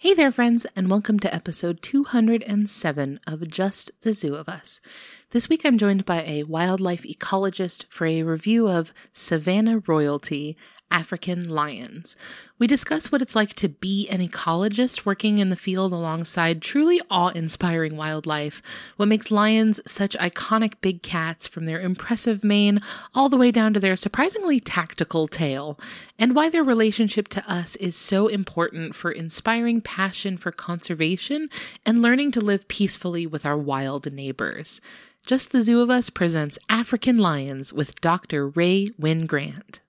[0.00, 4.80] Hey there, friends, and welcome to episode 207 of Just the Zoo of Us.
[5.30, 10.56] This week I'm joined by a wildlife ecologist for a review of Savannah Royalty
[10.90, 12.16] African lions.
[12.58, 17.02] We discuss what it's like to be an ecologist working in the field alongside truly
[17.10, 18.62] awe inspiring wildlife,
[18.96, 22.80] what makes lions such iconic big cats from their impressive mane
[23.14, 25.78] all the way down to their surprisingly tactical tail,
[26.18, 31.50] and why their relationship to us is so important for inspiring passion for conservation
[31.84, 34.80] and learning to live peacefully with our wild neighbors.
[35.28, 38.48] Just the Zoo of Us presents African Lions with Dr.
[38.48, 39.82] Rae Wynn Grant.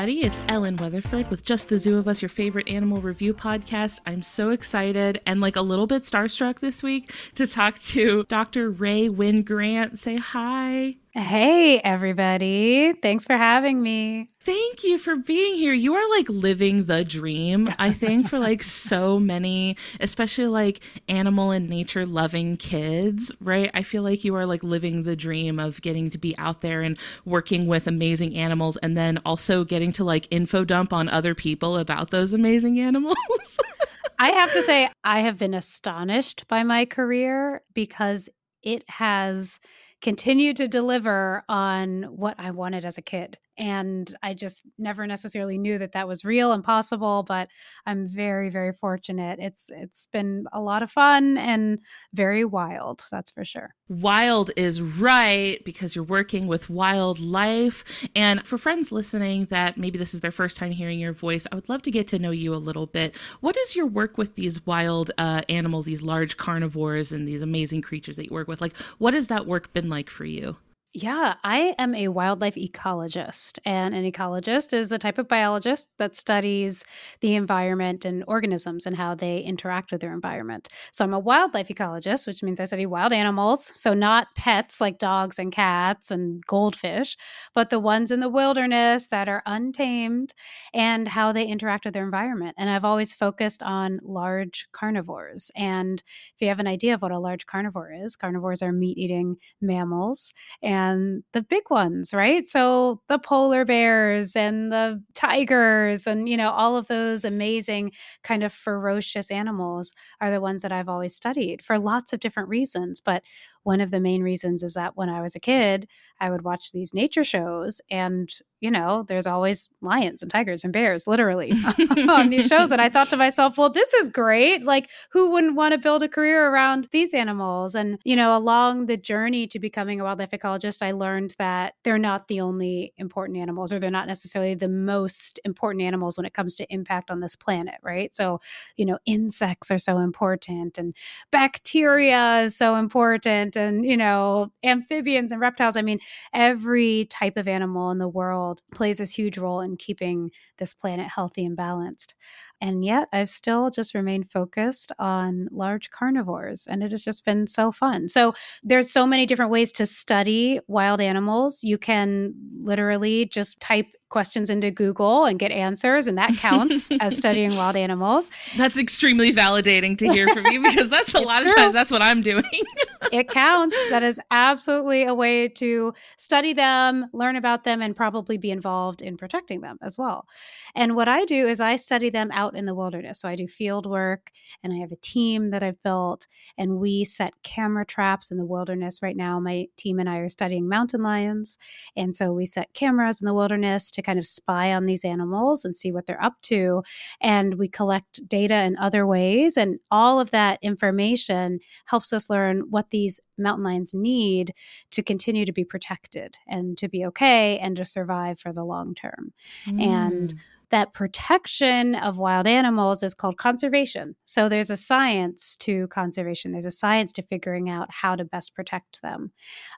[0.00, 0.26] Everybody.
[0.26, 4.00] It's Ellen Weatherford with Just the Zoo of Us, your favorite animal review podcast.
[4.06, 8.70] I'm so excited and like a little bit starstruck this week to talk to Dr.
[8.70, 9.98] Rae Wynn Grant.
[9.98, 10.96] Say hi.
[11.12, 12.92] Hey, everybody.
[12.92, 14.30] Thanks for having me.
[14.44, 15.72] Thank you for being here.
[15.72, 21.50] You are like living the dream, I think, for like so many, especially like animal
[21.50, 23.72] and nature loving kids, right?
[23.74, 26.80] I feel like you are like living the dream of getting to be out there
[26.80, 31.34] and working with amazing animals and then also getting to like info dump on other
[31.34, 33.18] people about those amazing animals.
[34.20, 38.28] I have to say, I have been astonished by my career because
[38.62, 39.58] it has
[40.00, 43.38] continue to deliver on what I wanted as a kid.
[43.60, 47.48] And I just never necessarily knew that that was real and possible, but
[47.84, 49.38] I'm very, very fortunate.
[49.38, 51.78] It's it's been a lot of fun and
[52.14, 53.74] very wild, that's for sure.
[53.90, 57.84] Wild is right because you're working with wildlife.
[58.16, 61.54] And for friends listening that maybe this is their first time hearing your voice, I
[61.54, 63.14] would love to get to know you a little bit.
[63.40, 67.82] What is your work with these wild uh, animals, these large carnivores, and these amazing
[67.82, 68.62] creatures that you work with?
[68.62, 70.56] Like, what has that work been like for you?
[70.92, 76.16] Yeah, I am a wildlife ecologist, and an ecologist is a type of biologist that
[76.16, 76.82] studies
[77.20, 80.66] the environment and organisms and how they interact with their environment.
[80.90, 84.98] So I'm a wildlife ecologist, which means I study wild animals, so not pets like
[84.98, 87.16] dogs and cats and goldfish,
[87.54, 90.34] but the ones in the wilderness that are untamed
[90.74, 92.56] and how they interact with their environment.
[92.58, 95.52] And I've always focused on large carnivores.
[95.54, 96.02] And
[96.34, 99.36] if you have an idea of what a large carnivore is, carnivores are meat eating
[99.60, 100.32] mammals.
[100.62, 102.46] And and the big ones, right?
[102.46, 107.92] So the polar bears and the tigers and, you know, all of those amazing
[108.22, 112.48] kind of ferocious animals are the ones that I've always studied for lots of different
[112.48, 113.00] reasons.
[113.00, 113.22] But
[113.62, 115.88] one of the main reasons is that when I was a kid,
[116.20, 120.72] I would watch these nature shows, and you know, there's always lions and tigers and
[120.72, 121.52] bears, literally,
[122.10, 122.70] on these shows.
[122.70, 124.64] And I thought to myself, well, this is great.
[124.64, 127.74] Like, who wouldn't want to build a career around these animals?
[127.74, 131.98] And, you know, along the journey to becoming a wildlife ecologist, I learned that they're
[131.98, 136.34] not the only important animals, or they're not necessarily the most important animals when it
[136.34, 138.14] comes to impact on this planet, right?
[138.14, 138.40] So,
[138.76, 140.94] you know, insects are so important, and
[141.30, 145.98] bacteria is so important and you know amphibians and reptiles i mean
[146.32, 151.08] every type of animal in the world plays this huge role in keeping this planet
[151.08, 152.14] healthy and balanced
[152.60, 157.46] and yet I've still just remained focused on large carnivores and it has just been
[157.46, 158.08] so fun.
[158.08, 161.64] So there's so many different ways to study wild animals.
[161.64, 167.16] You can literally just type questions into Google and get answers, and that counts as
[167.16, 168.30] studying wild animals.
[168.56, 171.50] That's extremely validating to hear from you because that's a lot true.
[171.50, 172.44] of times that's what I'm doing.
[173.12, 173.76] it counts.
[173.88, 179.00] That is absolutely a way to study them, learn about them, and probably be involved
[179.00, 180.26] in protecting them as well.
[180.74, 183.20] And what I do is I study them out in the wilderness.
[183.20, 184.30] So I do field work
[184.62, 186.26] and I have a team that I've built,
[186.58, 189.00] and we set camera traps in the wilderness.
[189.02, 191.56] Right now, my team and I are studying mountain lions.
[191.96, 195.04] And so we set cameras in the wilderness to to kind of spy on these
[195.04, 196.82] animals and see what they're up to.
[197.20, 199.56] And we collect data in other ways.
[199.56, 204.52] And all of that information helps us learn what these mountain lions need
[204.90, 208.94] to continue to be protected and to be okay and to survive for the long
[208.94, 209.32] term.
[209.66, 209.86] Mm.
[209.86, 210.34] And
[210.70, 214.14] that protection of wild animals is called conservation.
[214.24, 218.54] So there's a science to conservation, there's a science to figuring out how to best
[218.54, 219.32] protect them.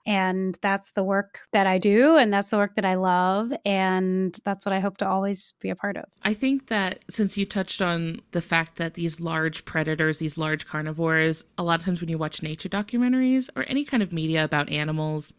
[0.07, 4.37] And that's the work that I do, and that's the work that I love, and
[4.45, 6.05] that's what I hope to always be a part of.
[6.23, 10.67] I think that since you touched on the fact that these large predators, these large
[10.67, 14.45] carnivores, a lot of times when you watch nature documentaries or any kind of media
[14.45, 15.33] about animals,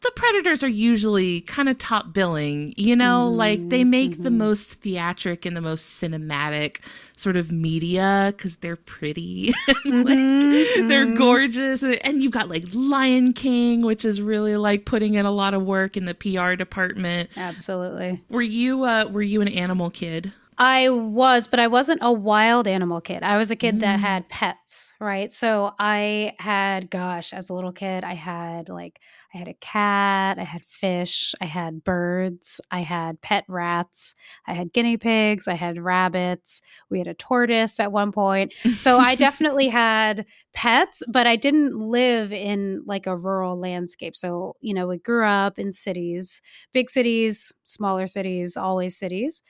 [0.00, 3.38] the predators are usually kind of top billing, you know, mm-hmm.
[3.38, 4.22] like they make mm-hmm.
[4.22, 6.78] the most theatric and the most cinematic
[7.16, 10.02] sort of media because they're pretty, mm-hmm.
[10.02, 11.14] like they're mm-hmm.
[11.14, 15.54] gorgeous, and you've got like Lion King, which is really like putting in a lot
[15.54, 17.30] of work in the PR department.
[17.36, 18.22] Absolutely.
[18.28, 20.32] Were you uh, were you an animal kid?
[20.58, 23.22] I was, but I wasn't a wild animal kid.
[23.22, 23.80] I was a kid mm.
[23.80, 25.30] that had pets, right?
[25.30, 29.00] So I had, gosh, as a little kid, I had like
[29.34, 34.14] I had a cat, I had fish, I had birds, I had pet rats,
[34.46, 38.54] I had guinea pigs, I had rabbits, we had a tortoise at one point.
[38.76, 44.16] So I definitely had pets, but I didn't live in like a rural landscape.
[44.16, 46.40] So, you know, we grew up in cities,
[46.72, 49.42] big cities, smaller cities, always cities.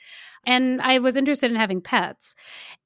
[0.44, 2.34] And I was interested in having pets.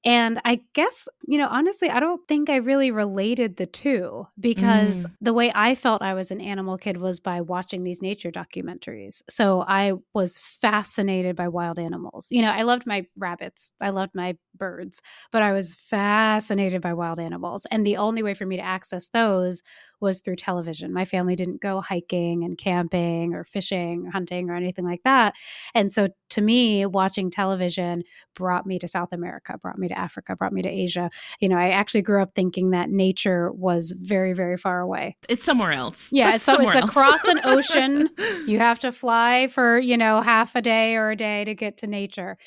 [0.04, 5.06] And I guess, you know, honestly, I don't think I really related the two because
[5.06, 5.12] mm.
[5.20, 9.22] the way I felt I was an animal kid was by watching these nature documentaries.
[9.30, 12.28] So I was fascinated by wild animals.
[12.30, 15.00] You know, I loved my rabbits, I loved my birds,
[15.30, 17.66] but I was fascinated by wild animals.
[17.70, 19.62] And the only way for me to access those
[20.02, 20.92] was through television.
[20.92, 25.34] My family didn't go hiking and camping or fishing or hunting or anything like that.
[25.74, 28.02] And so to me, watching television
[28.34, 31.10] brought me to South America, brought me to Africa, brought me to Asia.
[31.40, 35.16] You know, I actually grew up thinking that nature was very, very far away.
[35.28, 36.08] It's somewhere else.
[36.10, 38.08] Yeah, it's, so it's across an ocean.
[38.46, 41.76] You have to fly for, you know, half a day or a day to get
[41.78, 42.38] to nature.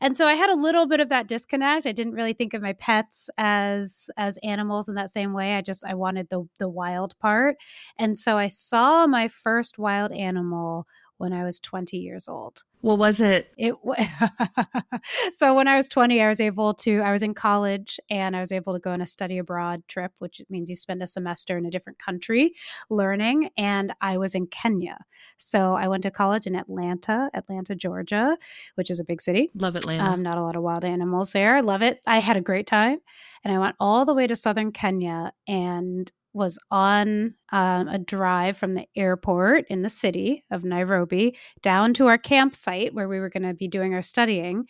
[0.00, 1.86] And so I had a little bit of that disconnect.
[1.86, 5.54] I didn't really think of my pets as as animals in that same way.
[5.56, 7.56] I just I wanted the the wild part.
[7.98, 10.86] And so I saw my first wild animal
[11.18, 12.62] when I was 20 years old.
[12.80, 13.52] What was it?
[13.58, 13.74] It
[15.32, 17.00] so when I was 20, I was able to.
[17.00, 20.12] I was in college and I was able to go on a study abroad trip,
[20.18, 22.54] which means you spend a semester in a different country
[22.88, 23.50] learning.
[23.58, 24.98] And I was in Kenya,
[25.36, 28.38] so I went to college in Atlanta, Atlanta, Georgia,
[28.76, 29.50] which is a big city.
[29.54, 30.04] Love Atlanta.
[30.04, 31.56] Um, not a lot of wild animals there.
[31.56, 32.00] I love it.
[32.06, 32.98] I had a great time,
[33.44, 38.56] and I went all the way to southern Kenya and was on um, a drive
[38.56, 43.30] from the airport in the city of Nairobi down to our campsite where we were
[43.30, 44.66] going to be doing our studying.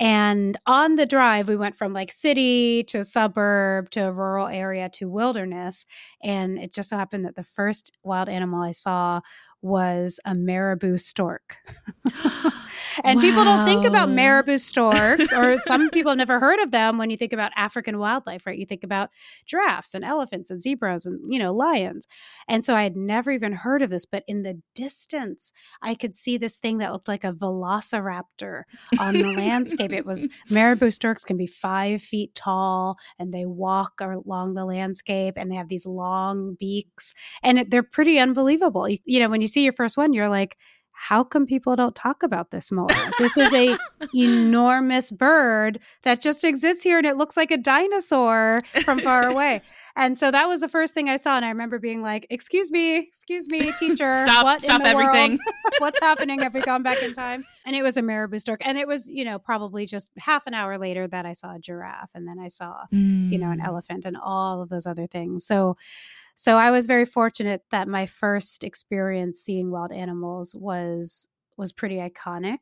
[0.00, 5.08] And on the drive, we went from like city to suburb to rural area to
[5.08, 5.84] wilderness.
[6.22, 9.20] And it just so happened that the first wild animal I saw
[9.62, 11.56] was a marabou stork.
[13.04, 13.22] and wow.
[13.22, 17.10] people don't think about marabou storks, or some people have never heard of them when
[17.10, 18.58] you think about African wildlife, right?
[18.58, 19.10] You think about
[19.46, 22.06] giraffes and elephants and zebras and, you know, lions.
[22.46, 25.52] And so I had never even heard of this, but in the distance,
[25.82, 28.62] I could see this thing that looked like a velociraptor
[29.00, 29.92] on the landscape.
[29.92, 35.34] It was marabou storks can be five feet tall and they walk along the landscape
[35.36, 38.88] and they have these long beaks and it, they're pretty unbelievable.
[38.88, 40.56] You, you know, when you see your first one, you're like,
[40.92, 42.88] how come people don't talk about this more?
[43.20, 43.78] This is a
[44.14, 49.62] enormous bird that just exists here and it looks like a dinosaur from far away.
[49.98, 51.34] And so that was the first thing I saw.
[51.36, 54.24] And I remember being like, excuse me, excuse me, teacher.
[54.26, 55.40] stop, what stop everything.
[55.78, 56.40] What's happening?
[56.40, 57.44] Have we gone back in time?
[57.66, 58.60] And it was a marabou stork.
[58.64, 61.58] And it was, you know, probably just half an hour later that I saw a
[61.58, 63.30] giraffe and then I saw, mm.
[63.30, 63.66] you know, an mm.
[63.66, 65.44] elephant and all of those other things.
[65.44, 65.76] So
[66.36, 71.26] so I was very fortunate that my first experience seeing wild animals was
[71.58, 72.58] was pretty iconic.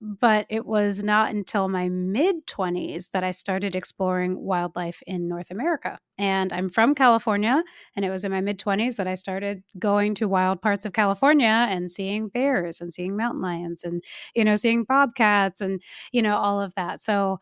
[0.00, 5.50] But it was not until my mid 20s that I started exploring wildlife in North
[5.52, 5.98] America.
[6.18, 7.62] And I'm from California,
[7.94, 10.92] and it was in my mid 20s that I started going to wild parts of
[10.92, 14.02] California and seeing bears and seeing mountain lions and,
[14.34, 15.80] you know, seeing bobcats and,
[16.12, 17.00] you know, all of that.
[17.00, 17.38] So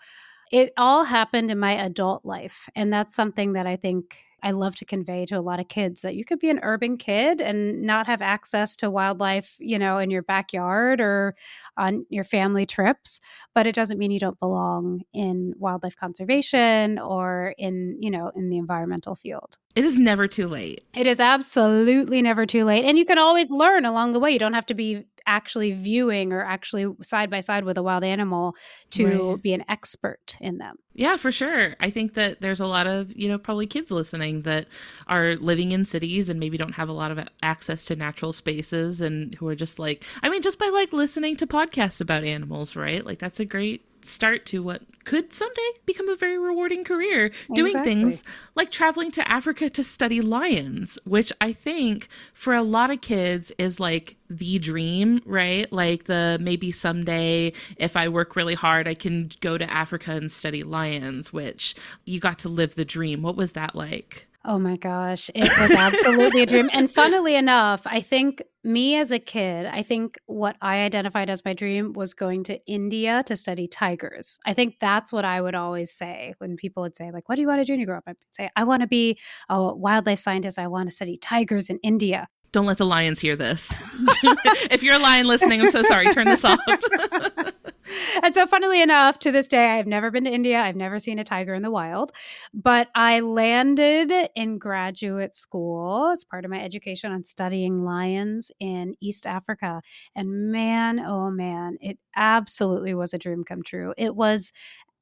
[0.52, 2.68] it all happened in my adult life.
[2.75, 6.02] And that's something that I think I love to convey to a lot of kids
[6.02, 9.99] that you could be an urban kid and not have access to wildlife, you know,
[9.99, 11.35] in your backyard or
[11.76, 13.20] on your family trips,
[13.54, 18.49] but it doesn't mean you don't belong in wildlife conservation or in, you know, in
[18.49, 19.59] the environmental field.
[19.76, 20.82] It is never too late.
[20.94, 22.84] It is absolutely never too late.
[22.84, 24.30] And you can always learn along the way.
[24.30, 28.02] You don't have to be actually viewing or actually side by side with a wild
[28.02, 28.54] animal
[28.90, 29.42] to right.
[29.42, 30.76] be an expert in them.
[30.92, 31.76] Yeah, for sure.
[31.78, 34.66] I think that there's a lot of, you know, probably kids listening that
[35.06, 39.00] are living in cities and maybe don't have a lot of access to natural spaces
[39.00, 42.74] and who are just like, I mean, just by like listening to podcasts about animals,
[42.74, 43.06] right?
[43.06, 47.71] Like that's a great start to what could someday become a very rewarding career doing
[47.71, 47.95] exactly.
[47.95, 53.00] things like traveling to Africa to study lions, which I think for a lot of
[53.00, 55.71] kids is like the dream, right?
[55.73, 60.30] Like the maybe someday if I work really hard, I can go to Africa and
[60.30, 63.23] study lions, which you got to live the dream.
[63.23, 64.28] What was that like?
[64.42, 66.70] Oh my gosh, it was absolutely a dream.
[66.73, 71.44] And funnily enough, I think me as a kid, I think what I identified as
[71.44, 74.38] my dream was going to India to study tigers.
[74.47, 77.42] I think that's what I would always say when people would say, like, what do
[77.42, 78.04] you want to do when you grow up?
[78.06, 79.18] I'd say, I want to be
[79.50, 80.59] a wildlife scientist.
[80.59, 82.26] I want to study tigers in India.
[82.52, 83.70] Don't let the lions hear this.
[84.70, 86.12] if you're a lion listening, I'm so sorry.
[86.12, 86.59] Turn this off.
[88.23, 90.61] and so, funnily enough, to this day, I've never been to India.
[90.61, 92.12] I've never seen a tiger in the wild,
[92.52, 98.94] but I landed in graduate school as part of my education on studying lions in
[99.00, 99.82] East Africa.
[100.14, 103.94] And man, oh man, it absolutely was a dream come true.
[103.97, 104.52] It was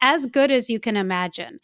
[0.00, 1.58] as good as you can imagine.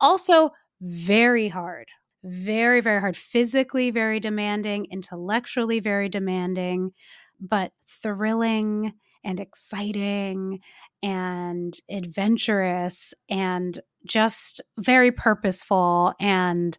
[0.00, 1.88] Also, very hard
[2.24, 6.92] very, very hard, physically very demanding, intellectually very demanding,
[7.40, 8.92] but thrilling
[9.24, 10.60] and exciting
[11.02, 16.78] and adventurous and just very purposeful and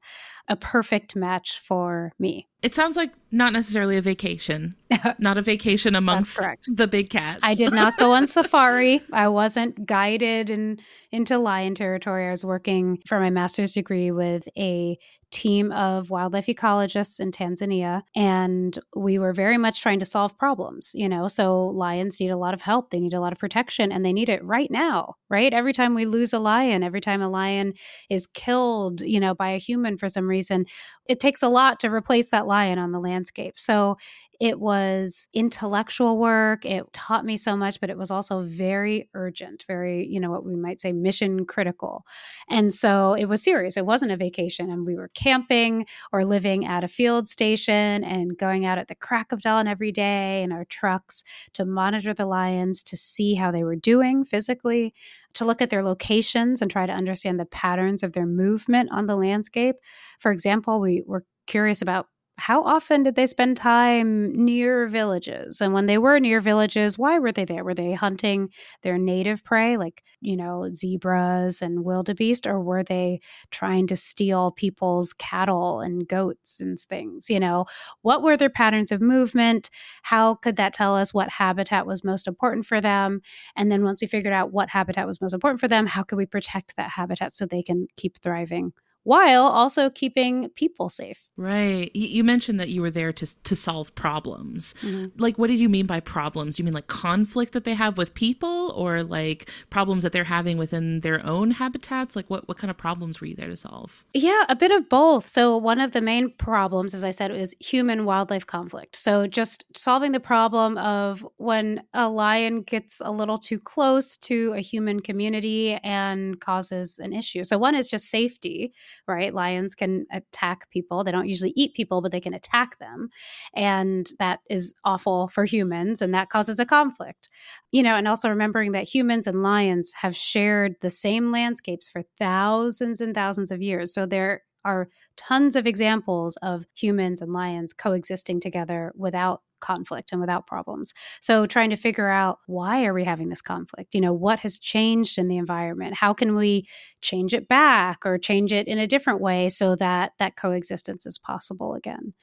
[0.49, 2.47] a perfect match for me.
[2.61, 4.75] It sounds like not necessarily a vacation,
[5.19, 7.39] not a vacation amongst the big cats.
[7.43, 9.01] I did not go on safari.
[9.13, 10.79] I wasn't guided in,
[11.11, 12.27] into lion territory.
[12.27, 14.97] I was working for my master's degree with a
[15.31, 20.91] team of wildlife ecologists in Tanzania and we were very much trying to solve problems,
[20.93, 21.27] you know.
[21.27, 24.08] So lions need a lot of help, they need a lot of protection and they
[24.13, 25.53] need it right now, right?
[25.53, 27.73] Every time we lose a lion, every time a lion
[28.09, 30.65] is killed, you know, by a human for some reason,
[31.07, 33.55] it takes a lot to replace that lion on the landscape.
[33.57, 33.97] So
[34.39, 36.65] it was intellectual work.
[36.65, 40.45] It taught me so much, but it was also very urgent, very, you know, what
[40.45, 42.05] we might say mission critical.
[42.49, 43.75] And so it was serious.
[43.75, 44.69] It wasn't a vacation.
[44.69, 48.95] And we were camping or living at a field station and going out at the
[48.95, 51.21] crack of dawn every day in our trucks
[51.53, 54.93] to monitor the lions, to see how they were doing physically,
[55.33, 59.05] to look at their locations and try to understand the patterns of their movement on
[59.05, 59.75] the landscape.
[60.19, 62.07] For example, we were curious about
[62.39, 65.61] how often did they spend time near villages?
[65.61, 67.63] And when they were near villages, why were they there?
[67.63, 68.49] Were they hunting
[68.81, 73.19] their native prey, like, you know, zebras and wildebeest, or were they
[73.51, 77.29] trying to steal people's cattle and goats and things?
[77.29, 77.65] You know,
[78.01, 79.69] what were their patterns of movement?
[80.03, 83.21] How could that tell us what habitat was most important for them?
[83.55, 86.17] And then once we figured out what habitat was most important for them, how could
[86.17, 91.29] we protect that habitat so they can keep thriving while also keeping people safe.
[91.37, 91.89] Right.
[91.95, 94.75] You mentioned that you were there to to solve problems.
[94.81, 95.19] Mm-hmm.
[95.21, 96.59] Like what did you mean by problems?
[96.59, 100.57] You mean like conflict that they have with people or like problems that they're having
[100.57, 102.15] within their own habitats?
[102.15, 104.03] Like what what kind of problems were you there to solve?
[104.13, 105.25] Yeah, a bit of both.
[105.25, 108.95] So one of the main problems as I said is human wildlife conflict.
[108.95, 114.53] So just solving the problem of when a lion gets a little too close to
[114.53, 117.43] a human community and causes an issue.
[117.43, 118.73] So one is just safety
[119.07, 119.33] right?
[119.33, 121.03] Lions can attack people.
[121.03, 123.09] They don't usually eat people, but they can attack them.
[123.53, 127.29] And that is awful for humans and that causes a conflict.
[127.71, 132.03] You know, and also remembering that humans and lions have shared the same landscapes for
[132.17, 133.93] thousands and thousands of years.
[133.93, 140.21] So there are tons of examples of humans and lions coexisting together without conflict and
[140.21, 140.93] without problems.
[141.21, 143.93] So trying to figure out why are we having this conflict?
[143.93, 145.95] You know, what has changed in the environment?
[145.95, 146.67] How can we
[147.01, 151.17] change it back or change it in a different way so that that coexistence is
[151.17, 152.13] possible again?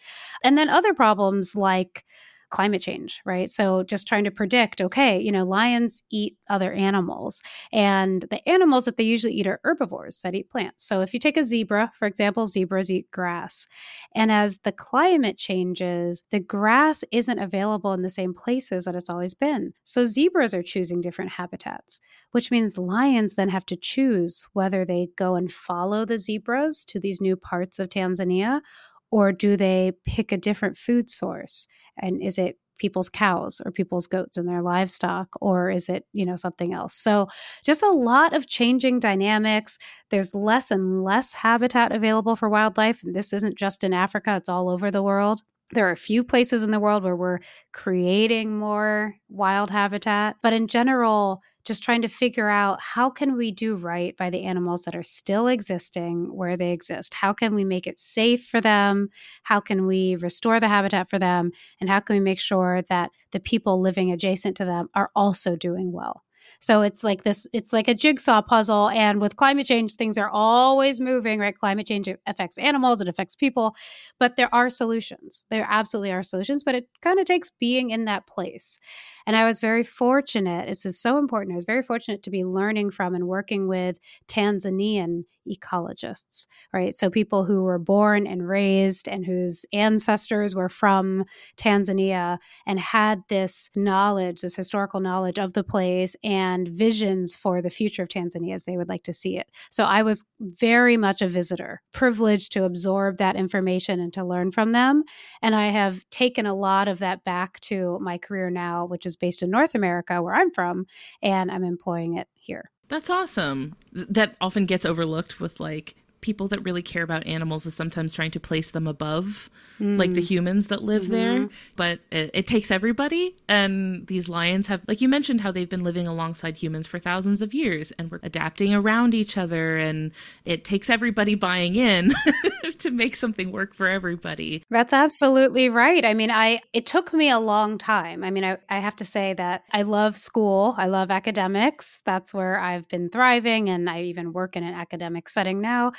[0.42, 2.04] And then other problems like
[2.50, 3.50] climate change, right?
[3.50, 8.84] So just trying to predict, okay, you know, lions eat other animals, and the animals
[8.84, 10.86] that they usually eat are herbivores that eat plants.
[10.86, 13.66] So if you take a zebra, for example, zebras eat grass.
[14.14, 19.10] And as the climate changes, the grass isn't available in the same places that it's
[19.10, 19.72] always been.
[19.84, 22.00] So zebras are choosing different habitats,
[22.32, 27.00] which means lions then have to choose whether they go and follow the zebras to
[27.00, 28.60] these new parts of Tanzania
[29.10, 31.66] or do they pick a different food source?
[31.98, 36.26] And is it people's cows or people's goats and their livestock or is it you
[36.26, 36.94] know something else?
[36.94, 37.28] So
[37.64, 39.78] just a lot of changing dynamics.
[40.10, 44.48] There's less and less habitat available for wildlife and this isn't just in africa it's
[44.48, 45.42] all over the world
[45.72, 47.40] There are a few places in the world where we're
[47.72, 53.50] creating more wild habitat, but in general, just trying to figure out how can we
[53.50, 57.14] do right by the animals that are still existing where they exist?
[57.14, 59.08] How can we make it safe for them?
[59.42, 61.50] How can we restore the habitat for them?
[61.80, 65.56] And how can we make sure that the people living adjacent to them are also
[65.56, 66.22] doing well
[66.60, 68.88] so it's like this, it's like a jigsaw puzzle.
[68.90, 71.56] And with climate change, things are always moving, right?
[71.56, 73.74] Climate change affects animals, it affects people,
[74.18, 75.44] but there are solutions.
[75.50, 78.78] There absolutely are solutions, but it kind of takes being in that place.
[79.26, 80.68] And I was very fortunate.
[80.68, 81.52] This is so important.
[81.52, 83.98] I was very fortunate to be learning from and working with
[84.28, 86.94] Tanzanian ecologists, right?
[86.94, 91.24] So people who were born and raised and whose ancestors were from
[91.56, 97.70] Tanzania and had this knowledge, this historical knowledge of the place and visions for the
[97.70, 99.50] future of Tanzania as they would like to see it.
[99.70, 104.50] So I was very much a visitor, privileged to absorb that information and to learn
[104.50, 105.04] from them.
[105.42, 109.16] And I have taken a lot of that back to my career now, which is
[109.16, 110.86] based in North America, where I'm from,
[111.22, 112.70] and I'm employing it here.
[112.88, 113.74] That's awesome.
[113.92, 118.30] That often gets overlooked with like people that really care about animals is sometimes trying
[118.30, 119.98] to place them above mm.
[119.98, 120.26] like the mm.
[120.26, 121.12] humans that live mm-hmm.
[121.12, 125.68] there but it, it, takes everybody and these lions have like you mentioned how they've
[125.68, 130.12] been living alongside humans for thousands of years and we're adapting around each other and
[130.44, 132.12] it takes everybody buying in
[132.78, 137.30] to make something work for everybody that's absolutely right i mean i it took me
[137.30, 140.86] a long time i mean i, I have to say that i love school i
[140.86, 145.60] love academics that's where i've been thriving and i even work in an academic setting
[145.60, 145.92] now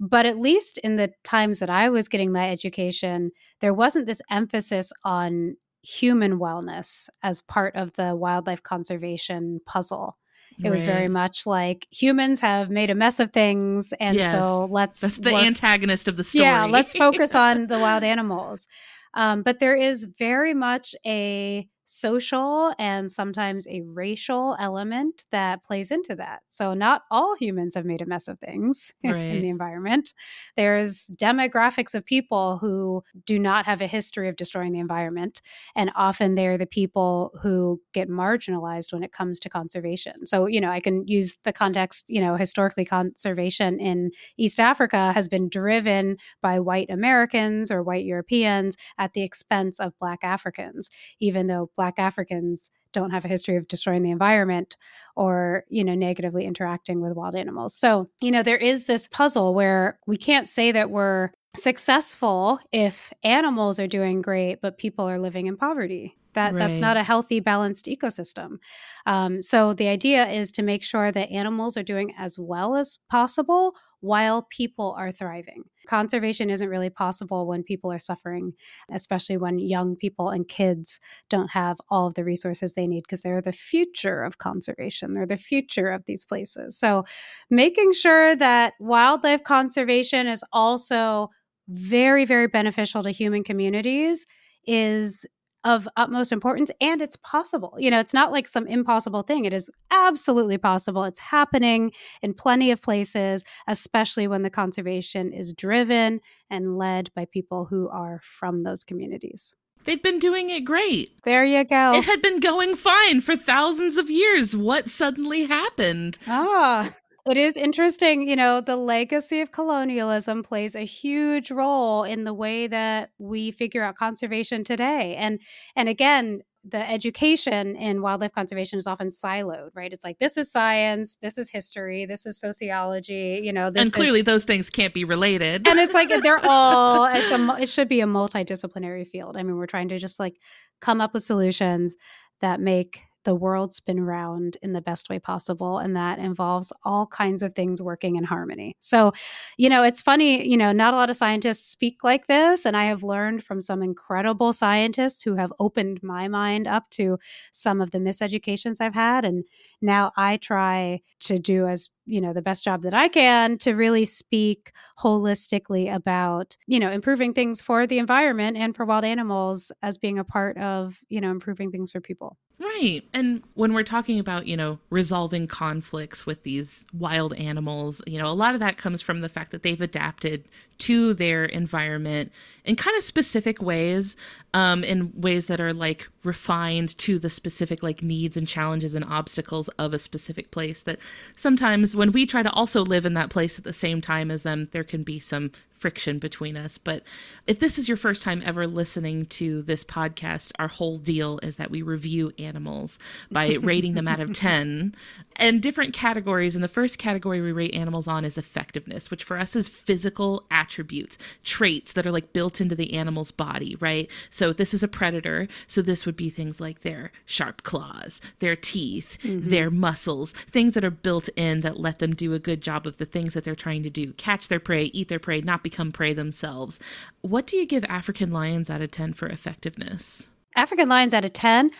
[0.00, 4.22] but at least in the times that I was getting my education, there wasn't this
[4.30, 10.16] emphasis on human wellness as part of the wildlife conservation puzzle.
[10.58, 10.72] It right.
[10.72, 14.32] was very much like humans have made a mess of things, and yes.
[14.32, 15.00] so let's.
[15.00, 16.44] That's the work, antagonist of the story.
[16.44, 18.66] Yeah, let's focus on the wild animals.
[19.14, 25.90] Um, but there is very much a social and sometimes a racial element that plays
[25.90, 26.42] into that.
[26.50, 29.16] So, not all humans have made a mess of things right.
[29.16, 30.12] in the environment.
[30.54, 35.40] There's demographics of people who do not have a history of destroying the environment.
[35.74, 40.26] And often they're the people who get marginalized when it comes to conservation.
[40.26, 45.12] So, you know, I can use the context, you know, historically, conservation in East Africa
[45.12, 50.90] has been driven by white Americans or white Europeans at the expense of Black Africans,
[51.20, 54.76] even though Black Africans don't have a history of destroying the environment
[55.16, 57.74] or you know negatively interacting with wild animals.
[57.74, 63.12] So you know there is this puzzle where we can't say that we're successful if
[63.22, 66.58] animals are doing great but people are living in poverty that right.
[66.58, 68.58] that's not a healthy balanced ecosystem.
[69.06, 72.98] Um, so the idea is to make sure that animals are doing as well as
[73.08, 75.64] possible while people are thriving.
[75.88, 78.52] Conservation isn't really possible when people are suffering
[78.92, 83.22] especially when young people and kids don't have all of the resources they need because
[83.22, 85.12] they're the future of conservation.
[85.12, 86.78] They're the future of these places.
[86.78, 87.04] So
[87.50, 91.30] making sure that wildlife conservation is also
[91.68, 94.24] very very beneficial to human communities
[94.66, 95.26] is
[95.68, 97.74] of utmost importance and it's possible.
[97.78, 99.44] You know, it's not like some impossible thing.
[99.44, 101.04] It is absolutely possible.
[101.04, 107.26] It's happening in plenty of places, especially when the conservation is driven and led by
[107.26, 109.54] people who are from those communities.
[109.84, 111.10] They'd been doing it great.
[111.24, 111.94] There you go.
[111.94, 114.56] It had been going fine for thousands of years.
[114.56, 116.18] What suddenly happened?
[116.26, 116.90] Ah,
[117.30, 122.34] it is interesting, you know, the legacy of colonialism plays a huge role in the
[122.34, 125.16] way that we figure out conservation today.
[125.16, 125.40] And
[125.76, 129.92] and again, the education in wildlife conservation is often siloed, right?
[129.92, 133.70] It's like this is science, this is history, this is sociology, you know.
[133.74, 134.26] and clearly, is...
[134.26, 135.66] those things can't be related.
[135.66, 137.04] And it's like they're all.
[137.18, 137.62] It's a.
[137.62, 139.36] It should be a multidisciplinary field.
[139.36, 140.36] I mean, we're trying to just like
[140.80, 141.96] come up with solutions
[142.40, 145.78] that make the world spin round in the best way possible.
[145.78, 148.76] And that involves all kinds of things working in harmony.
[148.80, 149.12] So,
[149.56, 152.64] you know, it's funny, you know, not a lot of scientists speak like this.
[152.64, 157.18] And I have learned from some incredible scientists who have opened my mind up to
[157.52, 159.24] some of the miseducations I've had.
[159.24, 159.44] And
[159.82, 163.74] now I try to do as you know the best job that i can to
[163.74, 169.70] really speak holistically about you know improving things for the environment and for wild animals
[169.82, 172.36] as being a part of you know improving things for people.
[172.60, 173.02] Right.
[173.14, 178.26] And when we're talking about you know resolving conflicts with these wild animals you know
[178.26, 180.44] a lot of that comes from the fact that they've adapted
[180.78, 182.32] to their environment
[182.64, 184.16] in kind of specific ways
[184.54, 189.04] um, in ways that are like refined to the specific like needs and challenges and
[189.06, 190.98] obstacles of a specific place that
[191.34, 194.44] sometimes when we try to also live in that place at the same time as
[194.44, 196.78] them there can be some friction between us.
[196.78, 197.02] But
[197.46, 201.56] if this is your first time ever listening to this podcast, our whole deal is
[201.56, 202.98] that we review animals
[203.30, 204.94] by rating them out of 10
[205.36, 206.54] and different categories.
[206.54, 210.44] And the first category we rate animals on is effectiveness, which for us is physical
[210.50, 214.10] attributes, traits that are like built into the animal's body, right?
[214.30, 215.48] So this is a predator.
[215.66, 219.48] So this would be things like their sharp claws, their teeth, mm-hmm.
[219.48, 222.98] their muscles, things that are built in that let them do a good job of
[222.98, 225.92] the things that they're trying to do catch their prey, eat their prey, not become
[225.92, 226.80] prey themselves.
[227.20, 230.28] What do you give African lions out of 10 for effectiveness?
[230.56, 231.70] African lions out of 10?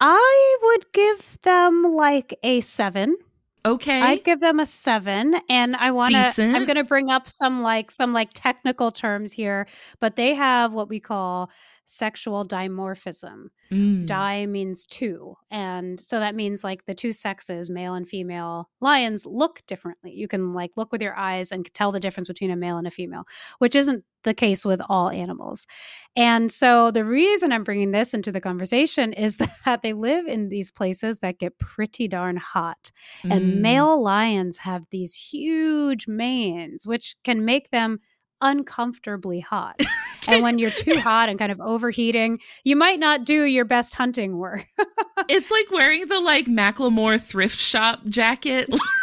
[0.00, 3.16] I would give them like a seven.
[3.64, 4.00] Okay.
[4.00, 5.36] I'd give them a seven.
[5.48, 9.32] And I want to, I'm going to bring up some like, some like technical terms
[9.32, 9.66] here,
[10.00, 11.50] but they have what we call
[11.86, 13.46] sexual dimorphism.
[13.70, 14.06] Mm.
[14.06, 15.36] Di means two.
[15.50, 20.12] And so that means like the two sexes, male and female lions, look differently.
[20.12, 22.86] You can like look with your eyes and tell the difference between a male and
[22.86, 23.24] a female,
[23.58, 25.66] which isn't the case with all animals.
[26.14, 30.48] And so the reason I'm bringing this into the conversation is that they live in
[30.48, 32.92] these places that get pretty darn hot.
[33.24, 33.34] Mm.
[33.34, 38.00] And male lions have these huge manes, which can make them
[38.40, 39.80] uncomfortably hot.
[40.28, 43.94] And when you're too hot and kind of overheating, you might not do your best
[43.94, 44.66] hunting work.
[45.28, 48.72] it's like wearing the like Macklemore thrift shop jacket.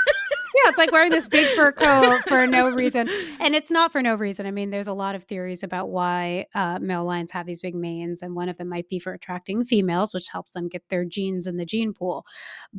[0.69, 3.09] it's like wearing this big fur coat for no reason.
[3.39, 4.45] And it's not for no reason.
[4.45, 7.75] I mean, there's a lot of theories about why uh, male lions have these big
[7.75, 11.05] manes, and one of them might be for attracting females, which helps them get their
[11.05, 12.25] genes in the gene pool.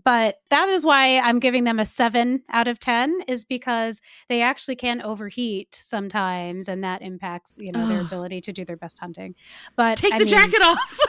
[0.04, 4.42] But that is why I'm giving them a seven out of 10, is because they
[4.42, 8.98] actually can overheat sometimes, and that impacts, you know, their ability to do their best
[8.98, 9.34] hunting.
[9.76, 10.98] But take I the mean, jacket off.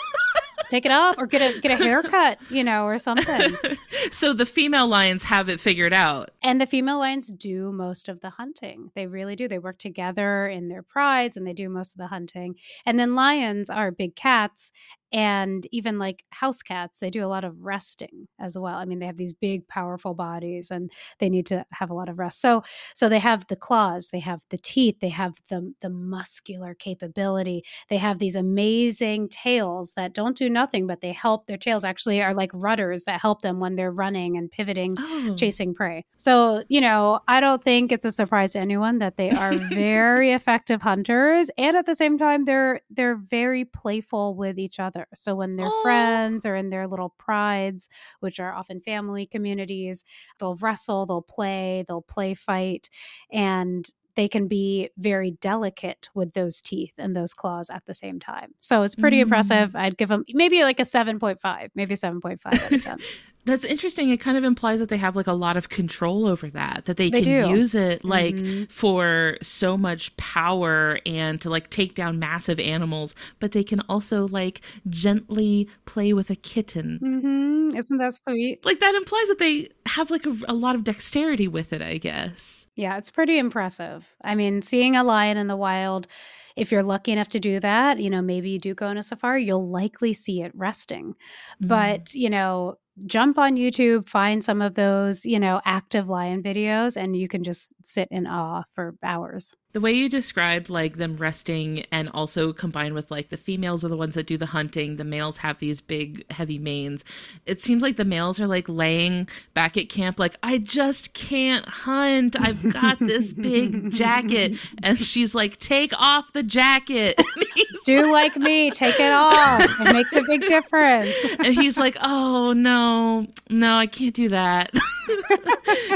[0.72, 3.56] take it off or get a get a haircut, you know, or something.
[4.12, 6.32] so the female lions have it figured out.
[6.42, 8.92] And the female lions do most of the hunting.
[8.96, 9.48] They really do.
[9.48, 12.56] They work together in their prides and they do most of the hunting.
[12.86, 14.72] And then lions are big cats
[15.12, 18.76] and even like house cats they do a lot of resting as well.
[18.76, 22.10] I mean they have these big powerful bodies and they need to have a lot
[22.10, 22.42] of rest.
[22.42, 22.64] So
[22.96, 27.64] so they have the claws they have the teeth they have the the muscular capability.
[27.90, 32.22] They have these amazing tails that don't do nothing but they help their tails actually
[32.22, 35.36] are like rudders that help them when they're running and pivoting oh.
[35.36, 36.06] chasing prey.
[36.18, 40.32] So you know i don't think it's a surprise to anyone that they are very
[40.32, 45.16] effective hunters and at the same time they're they're very playful with each other other.
[45.16, 45.82] So when they're oh.
[45.82, 50.04] friends or in their little prides, which are often family communities,
[50.40, 52.90] they'll wrestle, they'll play, they'll play fight.
[53.32, 58.20] And they can be very delicate with those teeth and those claws at the same
[58.20, 58.54] time.
[58.60, 59.22] So it's pretty mm.
[59.22, 59.76] impressive.
[59.76, 63.00] I'd give them maybe like a 7.5, maybe 7.5 out of 10.
[63.46, 64.10] That's interesting.
[64.10, 66.98] It kind of implies that they have like a lot of control over that, that
[66.98, 67.56] they, they can do.
[67.58, 68.66] use it like mm-hmm.
[68.66, 74.28] for so much power and to like take down massive animals, but they can also
[74.28, 77.00] like gently play with a kitten.
[77.02, 77.78] Mm-hmm.
[77.78, 78.64] Isn't that sweet?
[78.66, 81.98] Like that implies that they have like a, a lot of dexterity with it, I
[81.98, 82.68] guess.
[82.76, 84.08] Yeah, it's pretty impressive.
[84.24, 86.08] I mean, seeing a lion in the wild
[86.56, 89.04] if you're lucky enough to do that, you know, maybe you do go on a
[89.04, 91.16] safari, you'll likely see it resting.
[91.64, 91.68] Mm.
[91.68, 92.78] But, you know,
[93.08, 97.44] jump on YouTube, find some of those, you know, active lion videos, and you can
[97.44, 99.54] just sit in awe for hours.
[99.74, 103.90] The way you described like them resting and also combined with like the females are
[103.90, 107.04] the ones that do the hunting, the males have these big heavy manes.
[107.46, 111.68] It seems like the males are like laying back at camp like I just can't
[111.68, 112.36] hunt.
[112.40, 117.22] I've got this big jacket and she's like take off the jacket.
[117.86, 119.64] do like, me, take it off.
[119.80, 121.14] It makes a big difference.
[121.44, 123.28] and he's like, "Oh no.
[123.50, 124.72] No, I can't do that."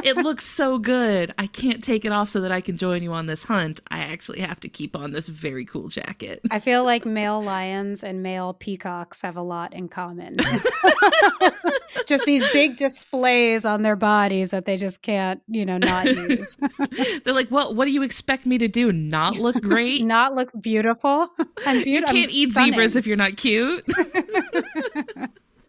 [0.03, 1.33] it looks so good.
[1.37, 3.79] I can't take it off so that I can join you on this hunt.
[3.89, 6.41] I actually have to keep on this very cool jacket.
[6.51, 10.37] I feel like male lions and male peacocks have a lot in common.
[12.07, 16.57] just these big displays on their bodies that they just can't, you know, not use.
[17.23, 18.91] They're like, "Well, what do you expect me to do?
[18.91, 20.03] Not look great?
[20.03, 21.29] not look beautiful?
[21.65, 22.15] I'm beautiful.
[22.15, 22.73] You can't I'm eat stunning.
[22.73, 23.83] zebras if you're not cute."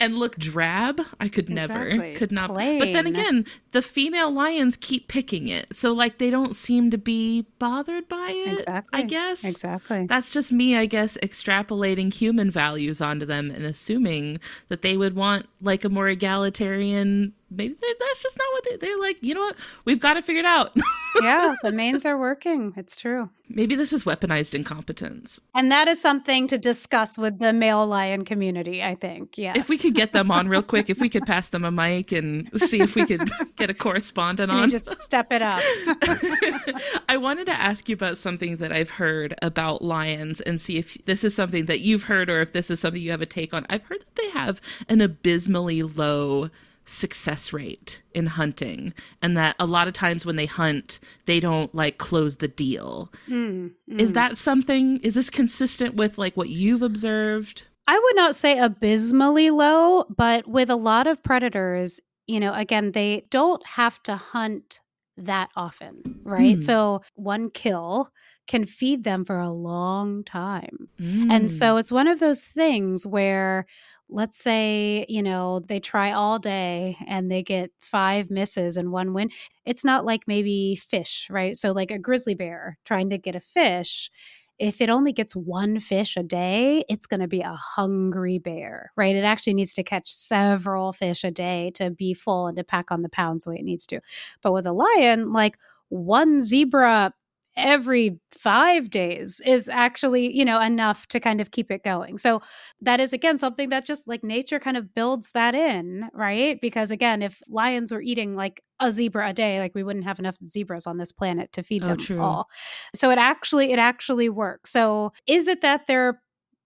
[0.01, 1.01] And look drab.
[1.21, 2.51] I could never, could not.
[2.51, 2.79] Plain.
[2.79, 6.99] But then again, the female lions keep picking it, so like they don't seem to
[6.99, 8.61] be bothered by it.
[8.61, 8.99] Exactly.
[8.99, 9.45] I guess.
[9.45, 10.07] Exactly.
[10.07, 15.15] That's just me, I guess, extrapolating human values onto them and assuming that they would
[15.15, 17.33] want like a more egalitarian.
[17.49, 19.19] Maybe that's just not what they, they're like.
[19.21, 19.57] You know what?
[19.85, 20.77] We've got to figure it out.
[21.23, 22.73] yeah, the manes are working.
[22.77, 23.31] It's true.
[23.49, 25.41] Maybe this is weaponized incompetence.
[25.55, 29.39] And that is something to discuss with the male lion community, I think.
[29.39, 29.57] Yes.
[29.57, 32.11] If we could get them on real quick, if we could pass them a mic
[32.11, 34.69] and see if we could get a correspondent on.
[34.69, 35.61] just step it up.
[37.09, 40.99] I wanted to ask you about something that I've heard about lions and see if
[41.05, 43.55] this is something that you've heard or if this is something you have a take
[43.55, 43.65] on.
[43.71, 46.51] I've heard that they have an abysmally low
[46.87, 51.75] success rate in hunting and that a lot of times when they hunt they don't
[51.75, 54.01] like close the deal mm, mm.
[54.01, 58.57] is that something is this consistent with like what you've observed i would not say
[58.59, 64.15] abysmally low but with a lot of predators you know again they don't have to
[64.15, 64.81] hunt
[65.17, 66.63] that often right mm.
[66.63, 68.13] so one kill
[68.47, 71.81] can feed them for a long time and so mm.
[71.81, 73.67] it's one of those things where
[74.09, 79.13] let's say, you know, they try all day and they get five misses and one
[79.13, 79.31] win.
[79.65, 81.57] It's not like maybe fish, right?
[81.57, 84.11] So, like a grizzly bear trying to get a fish.
[84.59, 88.91] If it only gets one fish a day, it's going to be a hungry bear,
[88.97, 89.15] right?
[89.15, 92.91] It actually needs to catch several fish a day to be full and to pack
[92.91, 94.01] on the pounds the way it needs to.
[94.43, 95.59] But with a lion, like
[95.91, 97.13] one zebra
[97.57, 102.19] every five days is actually you know enough to kind of keep it going.
[102.19, 102.43] So
[102.81, 106.61] that is again something that just like nature kind of builds that in right?
[106.61, 110.19] Because again if lions were eating like a zebra a day like we wouldn't have
[110.19, 112.21] enough zebras on this planet to feed oh, them true.
[112.21, 112.49] all.
[112.95, 114.71] So it actually it actually works.
[114.71, 116.21] So is it that they're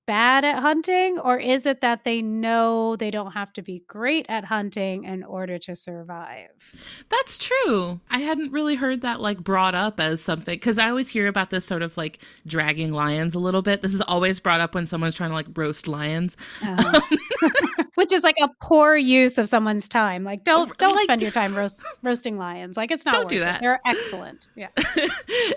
[0.06, 4.26] bad at hunting or is it that they know they don't have to be great
[4.28, 6.48] at hunting in order to survive?
[7.08, 8.00] That's true.
[8.10, 11.50] I hadn't really heard that like brought up as something because i always hear about
[11.50, 13.82] this sort of like dragging lions a little bit.
[13.82, 16.36] This is always brought up when someone's trying to like roast lions.
[16.62, 17.00] Uh-huh.
[17.94, 20.24] which is like a poor use of someone's time.
[20.24, 22.76] Like don't don't like, spend your time roast, roasting lions.
[22.76, 23.60] Like it's not don't do that it.
[23.60, 24.48] they're excellent.
[24.54, 24.68] Yeah.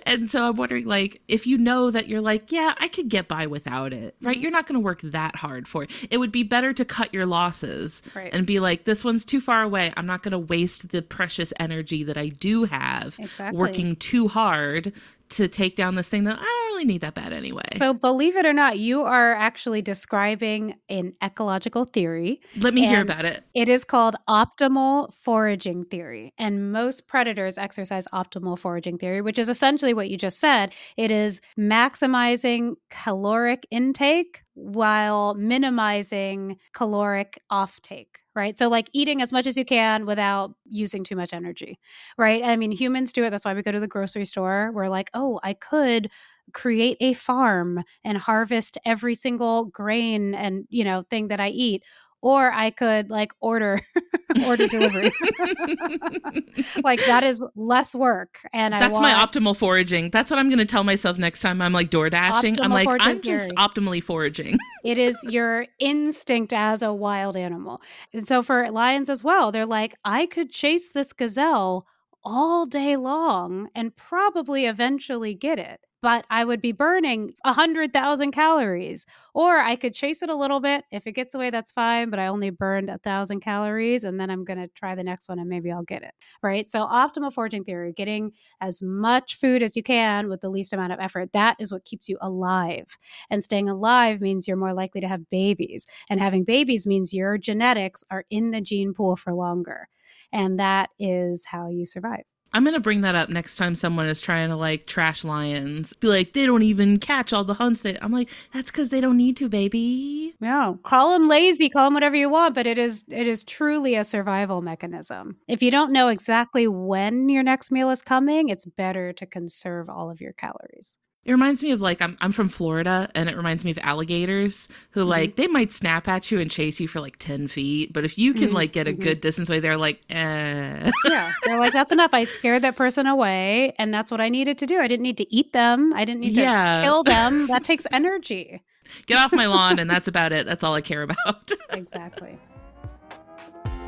[0.05, 3.27] And so i'm wondering like if you know that you're like yeah i could get
[3.27, 5.91] by without it right you're not going to work that hard for it.
[6.09, 8.33] It would be better to cut your losses right.
[8.33, 9.93] and be like, this one's too far away.
[9.97, 13.57] I'm not going to waste the precious energy that I do have exactly.
[13.57, 14.93] working too hard
[15.29, 17.63] to take down this thing that I don't really need that bad anyway.
[17.77, 22.41] So, believe it or not, you are actually describing an ecological theory.
[22.57, 23.43] Let me hear about it.
[23.53, 26.33] It is called optimal foraging theory.
[26.37, 30.73] And most predators exercise optimal foraging theory, which is essentially what you just said.
[30.97, 38.57] It is maximizing caloric intake while minimizing caloric offtake right?
[38.57, 41.79] So, like eating as much as you can without using too much energy,
[42.17, 42.43] right?
[42.43, 43.29] I mean, humans do it.
[43.29, 44.71] That's why we go to the grocery store.
[44.73, 46.09] We're like, oh, I could
[46.53, 51.83] create a farm and harvest every single grain and, you know, thing that I eat
[52.23, 53.81] or I could like order
[54.47, 55.11] order delivery.
[56.83, 59.03] like that is less work, and that's want...
[59.03, 60.09] my optimal foraging.
[60.09, 62.59] That's what I'm going to tell myself next time I'm like door dashing.
[62.61, 63.57] I'm like I'm just theory.
[63.57, 64.57] optimally foraging.
[64.85, 67.81] it is your instinct as a wild animal,
[68.13, 71.85] and so for lions as well, they're like I could chase this gazelle
[72.23, 79.07] all day long and probably eventually get it but I would be burning 100,000 calories.
[79.33, 80.85] Or I could chase it a little bit.
[80.91, 84.45] If it gets away, that's fine, but I only burned 1,000 calories and then I'm
[84.45, 86.13] going to try the next one and maybe I'll get it.
[86.43, 86.67] Right.
[86.69, 90.93] So, optimal foraging theory, getting as much food as you can with the least amount
[90.93, 92.97] of effort, that is what keeps you alive.
[93.29, 95.85] And staying alive means you're more likely to have babies.
[96.09, 99.87] And having babies means your genetics are in the gene pool for longer.
[100.31, 102.23] And that is how you survive.
[102.53, 105.93] I'm gonna bring that up next time someone is trying to like trash lions.
[105.93, 107.81] Be like, they don't even catch all the hunts.
[107.81, 110.35] That I'm like, that's because they don't need to, baby.
[110.39, 113.95] Yeah, call them lazy, call them whatever you want, but it is it is truly
[113.95, 115.37] a survival mechanism.
[115.47, 119.89] If you don't know exactly when your next meal is coming, it's better to conserve
[119.89, 120.99] all of your calories.
[121.25, 124.67] It reminds me of like I'm I'm from Florida and it reminds me of alligators
[124.91, 125.09] who mm-hmm.
[125.09, 128.17] like they might snap at you and chase you for like ten feet, but if
[128.17, 128.55] you can mm-hmm.
[128.55, 129.01] like get a mm-hmm.
[129.01, 130.91] good distance away, they're like, eh.
[131.05, 131.31] Yeah.
[131.45, 132.13] They're like, that's enough.
[132.13, 134.79] I scared that person away and that's what I needed to do.
[134.79, 135.93] I didn't need to eat them.
[135.93, 136.81] I didn't need to yeah.
[136.81, 137.47] kill them.
[137.47, 138.61] That takes energy.
[139.05, 140.45] Get off my lawn and that's about it.
[140.45, 141.51] That's all I care about.
[141.71, 142.37] exactly.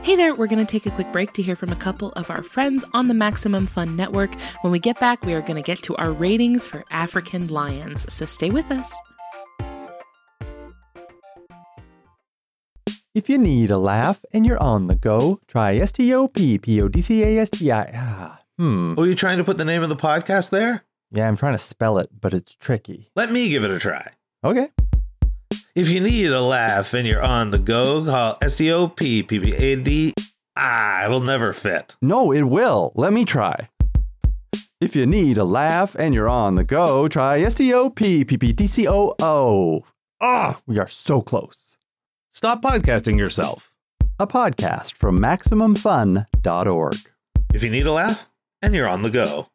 [0.05, 2.29] Hey there, we're going to take a quick break to hear from a couple of
[2.29, 4.39] our friends on the Maximum Fun Network.
[4.61, 8.05] When we get back, we are going to get to our ratings for African lions,
[8.13, 8.95] so stay with us.
[13.15, 16.59] If you need a laugh and you're on the go, try S T O P
[16.59, 17.91] P O D C A S T I.
[17.95, 18.93] Ah, hmm.
[18.99, 20.83] Are you trying to put the name of the podcast there?
[21.09, 23.09] Yeah, I'm trying to spell it, but it's tricky.
[23.15, 24.11] Let me give it a try.
[24.43, 24.69] Okay.
[25.75, 29.23] If you need a laugh and you're on the go, call S T O P
[29.23, 30.13] P P A D.
[30.55, 31.97] Ah, it'll never fit.
[32.01, 32.93] No, it will.
[32.95, 33.67] Let me try.
[34.79, 39.85] If you need a laugh and you're on the go, try S-T-O-P-P-P-D-C-O-O.
[40.21, 41.77] Ah, we are so close.
[42.31, 43.73] Stop podcasting yourself.
[44.19, 46.95] A podcast from MaximumFun.org.
[47.53, 48.29] If you need a laugh
[48.61, 49.47] and you're on the go.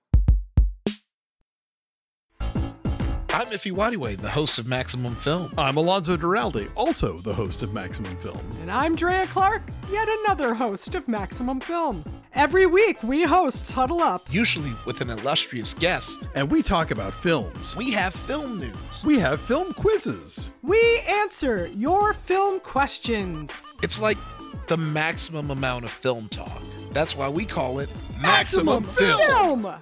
[3.40, 5.50] I'm Ify Nwadiwe, the host of Maximum Film.
[5.56, 8.38] I'm Alonso Duralde, also the host of Maximum Film.
[8.60, 12.04] And I'm Drea Clark, yet another host of Maximum Film.
[12.34, 14.26] Every week, we hosts huddle up.
[14.30, 16.28] Usually with an illustrious guest.
[16.34, 17.74] And we talk about films.
[17.74, 19.04] We have film news.
[19.06, 20.50] We have film quizzes.
[20.60, 23.50] We answer your film questions.
[23.82, 24.18] It's like
[24.66, 26.60] the maximum amount of film talk.
[26.92, 27.88] That's why we call it
[28.20, 29.62] Maximum, Film.
[29.62, 29.74] Film.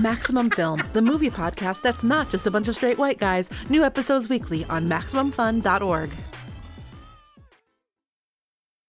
[0.00, 3.50] Maximum Film, the movie podcast that's not just a bunch of straight white guys.
[3.68, 6.10] New episodes weekly on MaximumFun.org.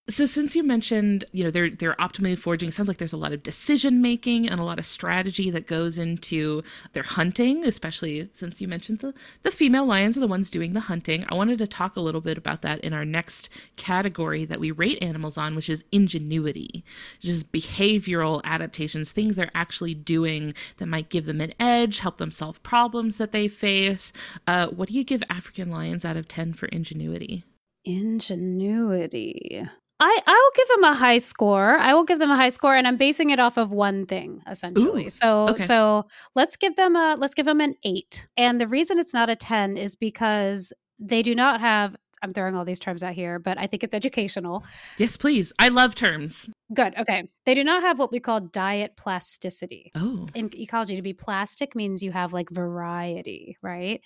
[0.09, 3.31] So since you mentioned, you know, they're they're optimally foraging, sounds like there's a lot
[3.31, 8.59] of decision making and a lot of strategy that goes into their hunting, especially since
[8.59, 11.25] you mentioned the the female lions are the ones doing the hunting.
[11.29, 14.71] I wanted to talk a little bit about that in our next category that we
[14.71, 16.83] rate animals on, which is ingenuity,
[17.19, 22.31] just behavioral adaptations, things they're actually doing that might give them an edge, help them
[22.31, 24.11] solve problems that they face.
[24.47, 27.43] Uh, what do you give African lions out of ten for ingenuity?
[27.85, 29.67] Ingenuity.
[29.99, 31.77] I, I'll give them a high score.
[31.77, 34.41] I will give them a high score, and I'm basing it off of one thing
[34.49, 35.07] essentially.
[35.07, 35.63] Ooh, so okay.
[35.63, 38.27] so let's give them a let's give them an eight.
[38.37, 41.95] And the reason it's not a ten is because they do not have.
[42.21, 44.65] I'm throwing all these terms out here, but I think it's educational.
[44.97, 45.53] Yes, please.
[45.57, 46.49] I love terms.
[46.73, 46.93] Good.
[46.97, 47.29] Okay.
[47.45, 49.89] They do not have what we call diet plasticity.
[49.95, 50.27] Oh.
[50.35, 54.01] In ecology, to be plastic means you have like variety, right?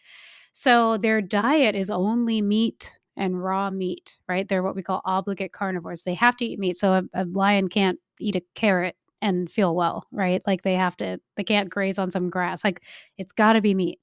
[0.51, 4.47] So their diet is only meat and raw meat, right?
[4.47, 6.04] They're what we call obligate carnivores.
[6.04, 6.78] They have to eat meat.
[6.78, 10.41] So a, a lion can't eat a carrot and feel well, right?
[10.45, 12.63] Like they have to, they can't graze on some grass.
[12.63, 12.84] Like
[13.17, 13.99] it's got to be meat,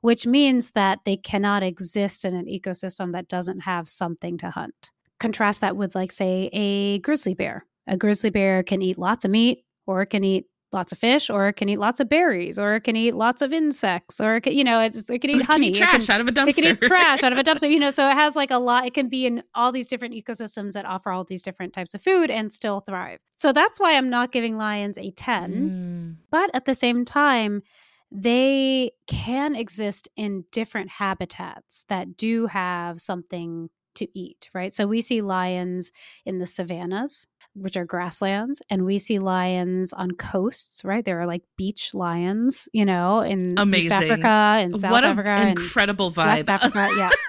[0.00, 4.90] which means that they cannot exist in an ecosystem that doesn't have something to hunt.
[5.20, 7.66] Contrast that with, like, say, a grizzly bear.
[7.86, 11.28] A grizzly bear can eat lots of meat or it can eat lots of fish
[11.30, 14.36] or it can eat lots of berries or it can eat lots of insects or
[14.36, 15.68] it can, you know, it's, it can eat It can honey.
[15.68, 16.48] eat It trash can- out of a dumpster.
[16.48, 17.90] it can eat trash out of a dumpster, you know.
[17.90, 18.86] So it has like a lot.
[18.86, 22.02] It can be in all these different ecosystems that offer all these different types of
[22.02, 23.18] food and still thrive.
[23.38, 25.52] So that's why I'm not giving lions a 10.
[25.52, 26.16] Mm.
[26.30, 27.62] But at the same time,
[28.10, 34.72] they can exist in different habitats that do have something to eat, right?
[34.74, 35.92] So we see lions
[36.24, 41.04] in the savannas, which are grasslands, and we see lions on coasts, right?
[41.04, 43.86] There are like beach lions, you know, in Amazing.
[43.86, 46.26] East Africa and South what Africa incredible vibe.
[46.26, 47.10] West Africa, yeah.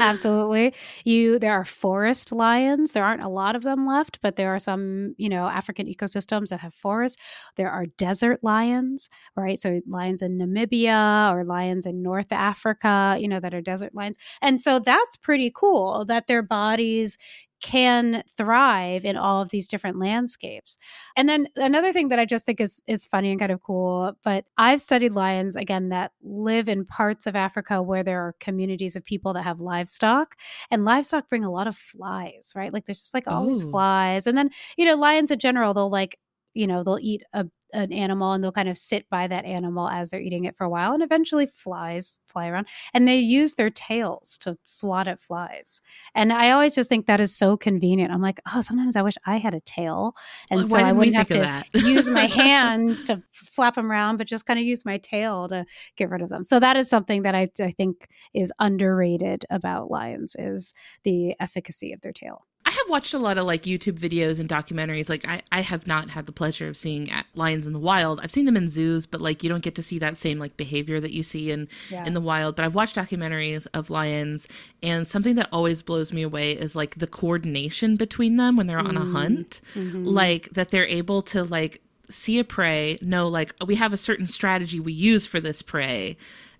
[0.00, 0.74] Absolutely.
[1.04, 2.92] You there are forest lions.
[2.92, 6.48] There aren't a lot of them left, but there are some, you know, African ecosystems
[6.48, 7.20] that have forests.
[7.56, 9.60] There are desert lions, right?
[9.60, 14.16] So lions in Namibia or lions in North Africa, you know, that are desert lions.
[14.40, 17.18] And so that's pretty cool that their bodies
[17.60, 20.78] can thrive in all of these different landscapes.
[21.16, 24.12] And then another thing that I just think is is funny and kind of cool,
[24.24, 28.96] but I've studied lions again that live in parts of Africa where there are communities
[28.96, 30.36] of people that have livestock
[30.70, 32.72] and livestock bring a lot of flies, right?
[32.72, 33.70] Like there's just like all these Oh.
[33.70, 34.26] flies.
[34.26, 36.18] And then, you know, lions in general, they'll like
[36.54, 39.88] you know they'll eat a, an animal and they'll kind of sit by that animal
[39.88, 43.54] as they're eating it for a while and eventually flies fly around and they use
[43.54, 45.80] their tails to swat at flies.
[46.14, 48.12] And i always just think that is so convenient.
[48.12, 50.14] I'm like oh sometimes i wish i had a tail.
[50.50, 54.26] And Why so i wouldn't have to use my hands to slap them around but
[54.26, 55.64] just kind of use my tail to
[55.96, 56.42] get rid of them.
[56.42, 61.92] So that is something that i, I think is underrated about lions is the efficacy
[61.92, 65.08] of their tail I have watched a lot of like YouTube videos and documentaries.
[65.08, 68.20] Like I, I have not had the pleasure of seeing uh, lions in the wild.
[68.22, 70.56] I've seen them in zoos, but like you don't get to see that same like
[70.56, 72.04] behavior that you see in Yeah.
[72.06, 72.54] in the wild.
[72.54, 74.46] But I've watched documentaries of lions,
[74.84, 78.78] and something that always blows me away is like the coordination between them when they're
[78.78, 79.60] on a hunt.
[79.74, 84.28] Like that they're able to like see a prey, know like we have a certain
[84.28, 86.16] strategy we use for this prey,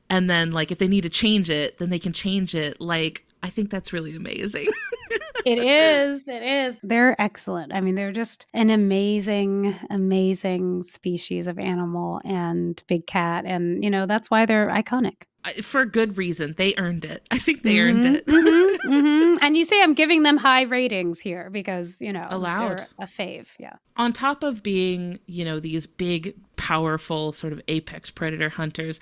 [0.08, 2.80] and then like if they need to change it, then they can change it.
[2.80, 4.66] Like I think that's really amazing.
[5.46, 6.28] it is.
[6.28, 6.78] It is.
[6.82, 7.72] They're excellent.
[7.74, 13.44] I mean, they're just an amazing, amazing species of animal and big cat.
[13.46, 15.22] And, you know, that's why they're iconic.
[15.62, 16.54] For good reason.
[16.58, 17.26] They earned it.
[17.30, 18.26] I think they earned Mhm, it.
[18.26, 19.38] mhm, mhm.
[19.40, 22.78] And you say I'm giving them high ratings here because, you know, Allowed.
[22.80, 23.48] they're a fave.
[23.58, 23.76] Yeah.
[23.96, 29.00] On top of being, you know, these big, powerful sort of apex predator hunters,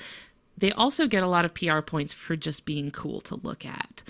[0.56, 4.02] they also get a lot of PR points for just being cool to look at.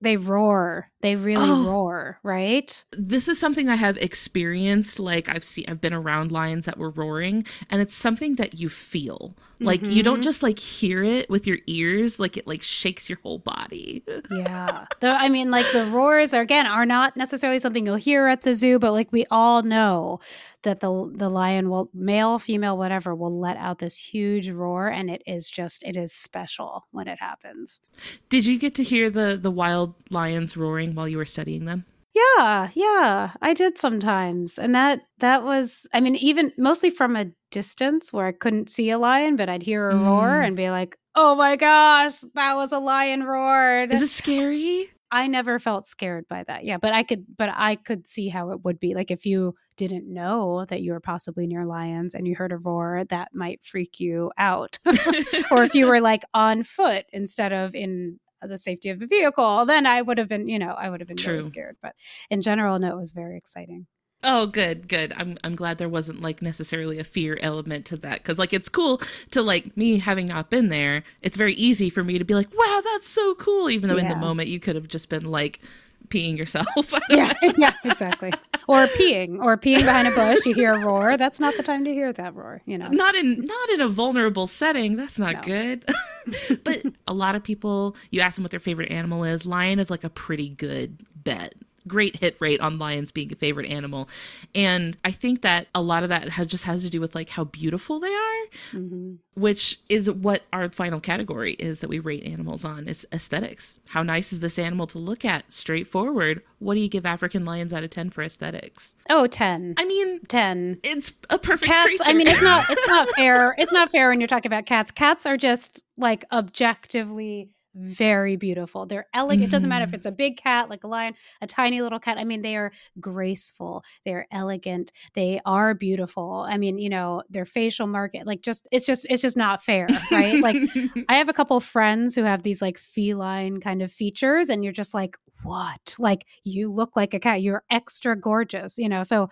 [0.00, 0.90] They roar.
[1.00, 1.64] They really Oh.
[1.70, 2.84] roar, right?
[2.96, 4.98] this is something I have experienced.
[4.98, 8.68] Like I've seen, I've been around lions that were roaring, and it's something that you
[8.68, 9.36] feel.
[9.60, 10.24] Like you don't Mhm.
[10.24, 12.20] just like hear it with your ears.
[12.20, 14.04] Like it like shakes your whole body.
[14.30, 14.86] Yeah.
[15.00, 18.42] though I mean, like the roars are again are not necessarily something you'll hear at
[18.42, 20.20] the zoo, but like we all know
[20.62, 25.10] that the the lion will male, female, whatever will let out this huge roar, and
[25.10, 27.80] it is just it is special when it happens.
[28.28, 31.84] Did you get to hear the the wild lions roaring while you were studying them?
[32.14, 37.26] Yeah, yeah, I did sometimes, and that that was I mean even mostly from a
[37.50, 40.46] distance where I couldn't see a lion, but I'd hear a roar Mm.
[40.46, 44.90] and be like, "Oh my gosh, that was a lion roared." Is it scary?
[45.10, 46.64] I never felt scared by that.
[46.64, 48.94] Yeah, but I could but I could see how it would be.
[48.94, 52.56] Like if you didn't know that you were possibly near lions and you heard a
[52.56, 54.78] roar, that might freak you out.
[55.50, 59.64] or if you were like on foot instead of in the safety of a vehicle,
[59.64, 61.34] then I would have been, you know, I would have been True.
[61.34, 61.76] really scared.
[61.80, 61.94] But
[62.30, 63.86] in general, no, it was very exciting.
[64.24, 65.12] Oh, good, good.
[65.16, 68.68] I'm I'm glad there wasn't like necessarily a fear element to that because like it's
[68.68, 69.00] cool
[69.30, 71.04] to like me having not been there.
[71.22, 74.08] It's very easy for me to be like, wow, that's so cool, even though in
[74.08, 75.60] the moment you could have just been like
[76.08, 76.66] peeing yourself.
[77.10, 78.32] Yeah, yeah, exactly.
[78.68, 81.16] Or peeing, or peeing behind a bush, you hear a roar.
[81.16, 82.88] That's not the time to hear that roar, you know.
[82.88, 85.40] not in not in a vulnerable setting that's not No.
[85.42, 85.84] good
[86.64, 89.88] but a lot of people you ask them what their favorite animal is lion is
[89.90, 91.54] like a pretty good bet
[91.88, 94.08] great hit rate on lions being a favorite animal.
[94.54, 97.30] And i think that a lot of that has, just has to do with like
[97.30, 98.36] how beautiful they are
[98.72, 99.18] Mhm.
[99.34, 103.78] which is what our final category is that we rate animals on is aesthetics.
[103.86, 105.52] How nice is this animal to look at?
[105.52, 106.42] Straightforward.
[106.58, 108.94] What do you give african lions out of 10 for aesthetics?
[109.10, 109.74] Oh, 10.
[109.76, 110.78] i mean 10.
[110.82, 114.20] it's a perfect cats i mean it's not it's not fair it's not fair when
[114.20, 114.90] you're talking about cats.
[114.90, 119.94] Cats are just like objectively very beautiful they're elegant it doesn't matter if Mhm.
[119.94, 122.72] it's a big cat like a lion a tiny little cat i mean they are
[122.98, 128.66] graceful they're elegant they are beautiful i mean you know their facial market like just
[128.72, 130.56] it's just it's just not fair right like
[131.08, 134.72] I have a couple friends who have these like feline kind of features, and you're
[134.72, 135.94] just like, what?
[135.98, 137.42] Like, you look like a cat.
[137.42, 139.02] You're extra gorgeous, you know?
[139.04, 139.28] So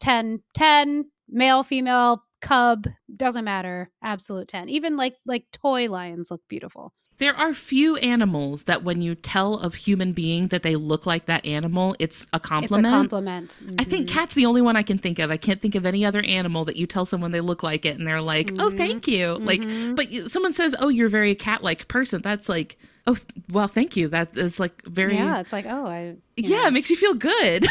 [0.00, 2.86] 10, 10, male, female, cub,
[3.16, 3.90] doesn't matter.
[4.04, 4.68] Absolute 10.
[4.68, 6.92] Even like, like toy lions look beautiful.
[7.18, 11.24] There are few animals that when you tell a human being that they look like
[11.26, 12.84] that animal, it's a compliment.
[12.86, 13.60] It's a compliment.
[13.78, 15.30] I think cat's the only one I can think of.
[15.30, 17.96] I can't think of any other animal that you tell someone they look like it
[17.98, 18.76] and they're like, "Oh, Mhm.
[18.76, 19.96] thank you." Like, Mhm.
[19.96, 23.16] but someone says, "Oh, you're a very cat-like person." That's like, "Oh,
[23.50, 26.66] well, thank you." That is like very yeah, it's like, oh, I, Yeah, know.
[26.66, 27.66] it makes you feel good.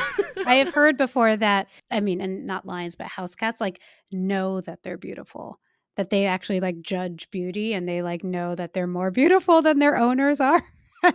[0.47, 3.79] I have heard before that, I mean, and not lions, but house cats like
[4.11, 5.59] know that they're beautiful,
[5.95, 9.79] that they actually like judge beauty and they like know that they're more beautiful than
[9.79, 10.63] their owners are.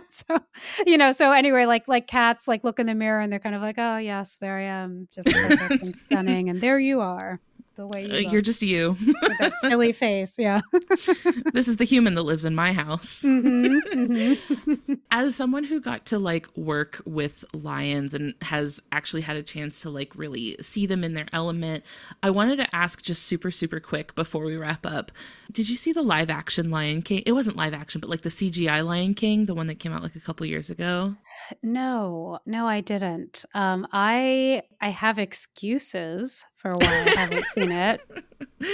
[0.09, 0.39] So,
[0.85, 3.55] you know, so anyway, like like cats like look in the mirror and they're kind
[3.55, 7.41] of like, oh yes, there I am, just perfect and stunning, and there you are,
[7.75, 8.95] the way you Uh, look, you're just you.
[9.21, 10.61] with that silly face, yeah.
[11.53, 13.21] this is the human that lives in my house.
[13.23, 14.99] Mhm, mhm.
[15.11, 19.81] as someone who got to like work with lions and has actually had a chance
[19.81, 21.83] to like really see them in their element
[22.23, 25.11] i wanted to ask just super super quick before we wrap up
[25.51, 28.29] did you see the live action lion king it wasn't live action but like the
[28.29, 31.15] cgi lion king the one that came out like a couple years ago
[31.63, 33.43] No, no, I didn't.
[33.53, 38.01] Um, I I have excuses for why I haven't seen it.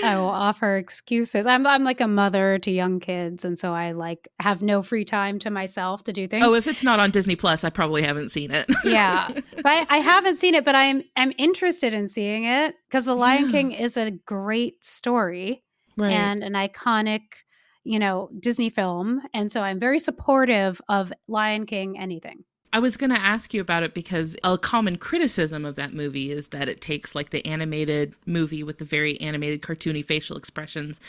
[0.04, 1.46] I will offer excuses.
[1.46, 5.06] I'm I'm like a mother to young kids, and so I like have no free
[5.06, 6.46] time to myself to do things.
[6.46, 9.86] oh if it's not on disney plus i probably haven't seen it yeah, but I,
[9.90, 13.52] I haven't seen it, but I'm I'm interested in seeing it because The Lion Yeah.
[13.52, 15.64] King is a great story
[15.98, 17.22] right and an iconic,
[17.84, 22.44] you know, Disney film, and so I'm very supportive of Lion King anything.
[22.74, 26.32] I was going to ask you about it because a common criticism of that movie
[26.32, 31.00] is that it takes like the animated movie with the very animated cartoony facial expressions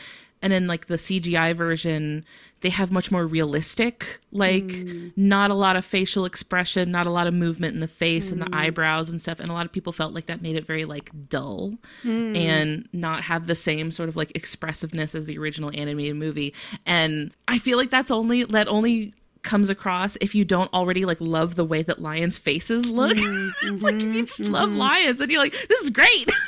[0.40, 2.24] and then like the CGI version
[2.60, 5.12] they have much more realistic like mm.
[5.16, 8.40] not a lot of facial expression, not a lot of movement in the face and
[8.40, 8.54] the mm.
[8.54, 11.10] eyebrows and stuff and a lot of people felt like that made it very like
[11.28, 12.36] dull mm.
[12.36, 16.54] and not have the same sort of like expressiveness as the original animated movie
[16.86, 19.12] and I feel like that's only that only
[19.42, 23.12] comes across if you don't already like love the way that lions' faces look.
[23.16, 26.30] it's like if you just love lions and you're like, this is great.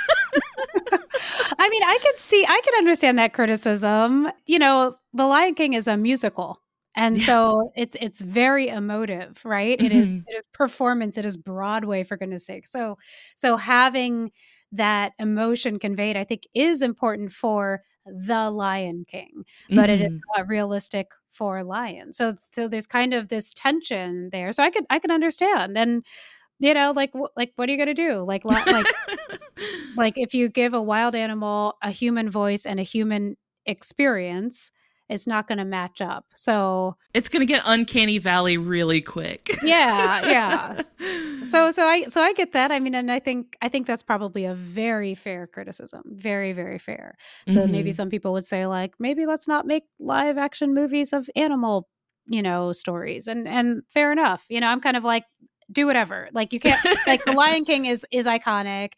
[1.59, 4.31] I mean, I could see, I could understand that criticism.
[4.47, 6.61] You know, The Lion King is a musical.
[6.97, 7.27] And Yeah.
[7.27, 9.81] so it's it's very emotive, right?
[9.81, 10.25] It is Mhm.
[10.27, 12.67] it is performance, it is Broadway for goodness sake.
[12.67, 12.99] So
[13.37, 14.33] so having
[14.73, 17.83] that emotion conveyed, I think, is important for
[18.13, 19.91] the Lion King, but mm-hmm.
[19.91, 20.39] it is mm-hmm.
[20.39, 22.17] not realistic for lions.
[22.17, 24.53] So, so there's kind of this tension there.
[24.53, 26.05] So I could I can understand and
[26.59, 28.87] you know like like what are you going to do like like
[29.97, 33.37] like if you give a wild animal a human voice and a human
[33.67, 34.71] experience
[35.11, 36.27] it's not going to match up.
[36.35, 39.51] So it's going to get uncanny valley really quick.
[39.65, 41.45] yeah, yeah.
[41.45, 42.71] So so I so I get that.
[42.71, 46.03] I mean and I think I think that's probably a very fair criticism.
[46.07, 47.17] Very very fair.
[47.49, 47.73] So mm-hmm.
[47.73, 51.89] maybe some people would say like maybe let's not make live action movies of animal,
[52.27, 53.27] you know, stories.
[53.27, 54.47] And and fair enough.
[54.49, 55.25] You know, I'm kind of like
[55.73, 56.29] do whatever.
[56.33, 58.93] Like you can't like the Lion King is is iconic.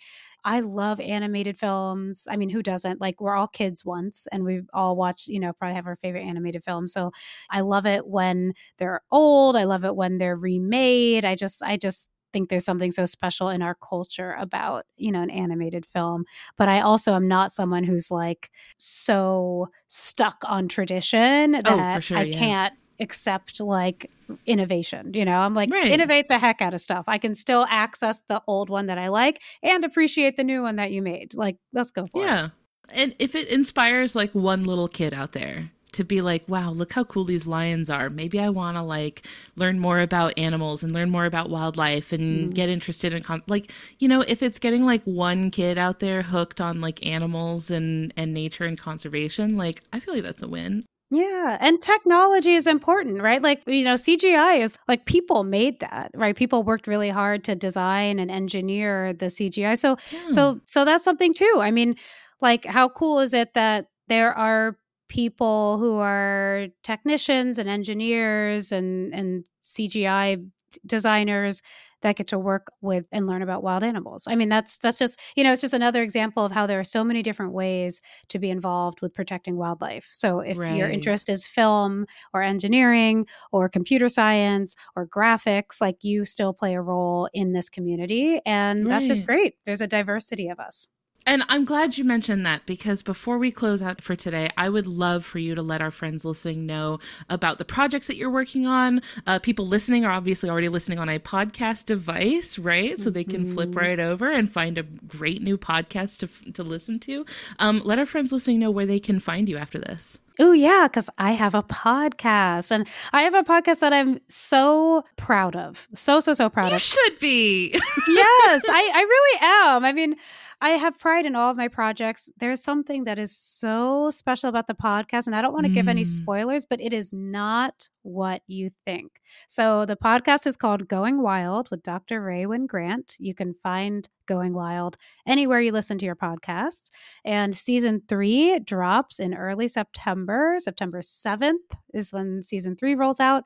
[0.44, 2.26] I love animated films.
[2.30, 3.00] I mean, who doesn't?
[3.00, 6.22] Like, we're all kids once and we've all watched, you know, probably have our favorite
[6.22, 6.88] animated film.
[6.88, 7.12] So
[7.50, 9.56] I love it when they're old.
[9.56, 11.24] I love it when they're remade.
[11.24, 15.20] I just, I just, think there's something so special in our culture about you know
[15.20, 16.24] an animated film
[16.56, 22.00] but i also am not someone who's like so stuck on tradition oh, that oh,
[22.00, 22.38] sure, i yeah.
[22.38, 24.10] can't accept like
[24.46, 25.12] innovation.
[25.14, 25.92] You know, I'm like, right.
[25.92, 27.04] innovate the heck out of stuff.
[27.08, 30.76] I can still access the old one that I like and appreciate the new one
[30.76, 31.34] that you made.
[31.34, 32.26] Like, let's go for yeah.
[32.26, 32.36] it.
[32.36, 32.48] Yeah.
[32.94, 36.92] And if it inspires like one little kid out there to be like, wow, look
[36.92, 38.08] how cool these lions are.
[38.08, 39.26] Maybe I want to like
[39.56, 42.54] learn more about animals and learn more about wildlife and mm.
[42.54, 46.22] get interested in con- like, you know, if it's getting like one kid out there
[46.22, 50.48] hooked on like animals and and nature and conservation, like I feel like that's a
[50.48, 50.84] win.
[51.12, 51.58] Yeah.
[51.60, 53.42] And technology is important, right?
[53.42, 56.34] Like, you know, CGI is like people made that, right?
[56.34, 59.76] People worked really hard to design and engineer the CGI.
[59.76, 60.28] So, yeah.
[60.30, 60.58] so, hmm.
[60.64, 61.58] so that's something too.
[61.60, 61.96] I mean,
[62.40, 64.78] like, how cool is it that there are
[65.10, 70.48] people who are technicians and engineers and, and CGI
[70.86, 71.60] designers
[72.02, 74.24] that get to work with and learn about wild animals.
[74.28, 76.84] I mean, that's that's just you know, it's just another example of how there are
[76.84, 80.10] so many different ways to be involved with protecting wildlife.
[80.12, 80.76] So if right.
[80.76, 86.74] your interest is film or engineering or computer science or graphics, like you still play
[86.74, 88.90] a role in this community, and right.
[88.90, 89.54] that's just great.
[89.64, 90.88] There's a diversity of us.
[91.26, 94.86] And I'm glad you mentioned that because before we close out for today, I would
[94.86, 96.98] love for you to let our friends listening know
[97.28, 99.02] about the projects that you're working on.
[99.26, 102.98] Uh, people listening are obviously already listening on a podcast device, right?
[102.98, 103.54] So they can mm-hmm.
[103.54, 107.24] flip right over and find a great new podcast to, to listen to.
[107.58, 110.18] Um, let our friends listening know where they can find you after this.
[110.44, 115.04] Oh, yeah, because I have a podcast and I have a podcast that I'm so
[115.16, 115.86] proud of.
[115.94, 116.82] So, so, so proud you of.
[116.82, 117.70] should be.
[118.08, 119.84] yes, I, I really am.
[119.84, 120.16] I mean,
[120.60, 122.28] I have pride in all of my projects.
[122.38, 125.74] There's something that is so special about the podcast, and I don't want to mm.
[125.74, 126.06] give any mm.
[126.06, 129.20] spoilers, but it is not what you think.
[129.48, 132.22] So the podcast is called Going Wild with Dr.
[132.22, 133.16] Rae Wynn-Grant.
[133.18, 134.96] You can find Going Wild
[135.26, 136.90] anywhere you listen to your podcasts.
[137.24, 140.56] And season three drops in early September.
[140.58, 141.56] September 7th
[141.92, 143.44] is when season three rolls out.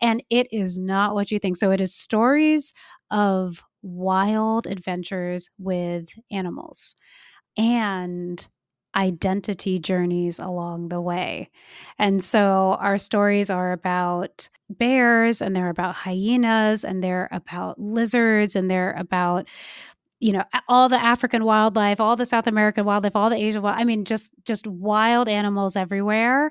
[0.00, 1.56] And it is not what you think.
[1.56, 2.72] So it is stories
[3.10, 6.94] of wild adventures with animals
[7.56, 8.46] and
[8.96, 11.50] identity journeys along the way.
[11.98, 18.56] And so our stories are about bears and they're about hyenas and they're about lizards
[18.56, 19.48] and they're about
[20.20, 23.76] you know all the african wildlife all the south american wildlife all the asian wild
[23.78, 26.50] i mean just just wild animals everywhere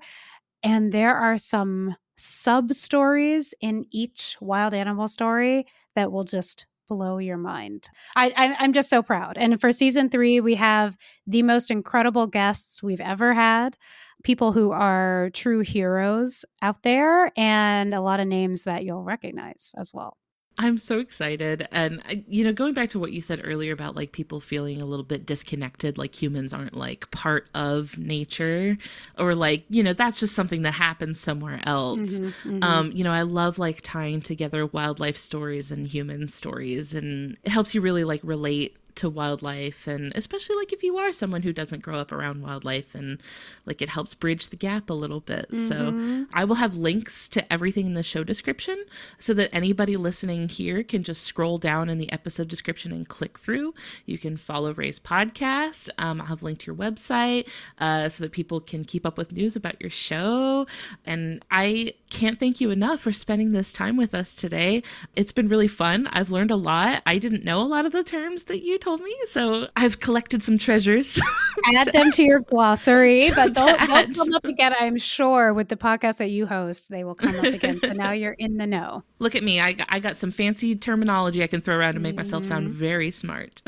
[0.64, 5.66] and there are some sub stories in each wild animal story
[5.96, 7.90] that will just blow your mind.
[8.16, 9.38] I, I am just so proud.
[9.38, 13.78] And for season three, we have the most incredible guests we've ever had.
[14.24, 19.74] People who are true heroes out there, and a lot of names that you'll recognize
[19.78, 20.18] as well.
[20.60, 21.68] I'm so excited.
[21.72, 24.86] And, you know, going back to what you said earlier about like people feeling a
[24.86, 28.78] little bit disconnected, like humans aren't like part of nature,
[29.18, 32.20] or like, you know, that's just something that happens somewhere else.
[32.20, 32.64] Mm-hmm, mm-hmm.
[32.64, 37.52] Um, you know, I love like tying together wildlife stories and human stories, and it
[37.52, 41.54] helps you really like relate to wildlife and especially like if you are someone who
[41.54, 43.22] doesn't grow up around wildlife and
[43.66, 45.50] like it helps bridge the gap a little bit.
[45.52, 45.68] Mm-hmm.
[45.68, 48.84] So I will have links to everything in the show description
[49.18, 53.40] so that anybody listening here can just scroll down in the episode description and click
[53.40, 53.74] through.
[54.06, 55.90] You can follow Rae's podcast.
[55.98, 57.48] Um, I'll have linked to your website
[57.78, 60.68] uh, so that people can keep up with news about your show.
[61.06, 64.84] And I can't thank you enough for spending this time with us today.
[65.16, 66.08] It's been really fun.
[66.12, 67.02] I've learned a lot.
[67.06, 70.44] I didn't know a lot of the terms that you told me, so I've collected
[70.44, 71.20] some treasures.
[71.76, 75.76] add them to your glossary, but they'll, they'll, come up again, I'm sure, with the
[75.76, 76.90] podcast that you host.
[76.90, 77.80] They will come up again.
[77.80, 79.04] so now you're in the know.
[79.20, 79.60] Look at me.
[79.60, 82.80] I, I got some fancy terminology I can throw around to make myself sound mm-hmm.
[82.80, 83.62] very smart.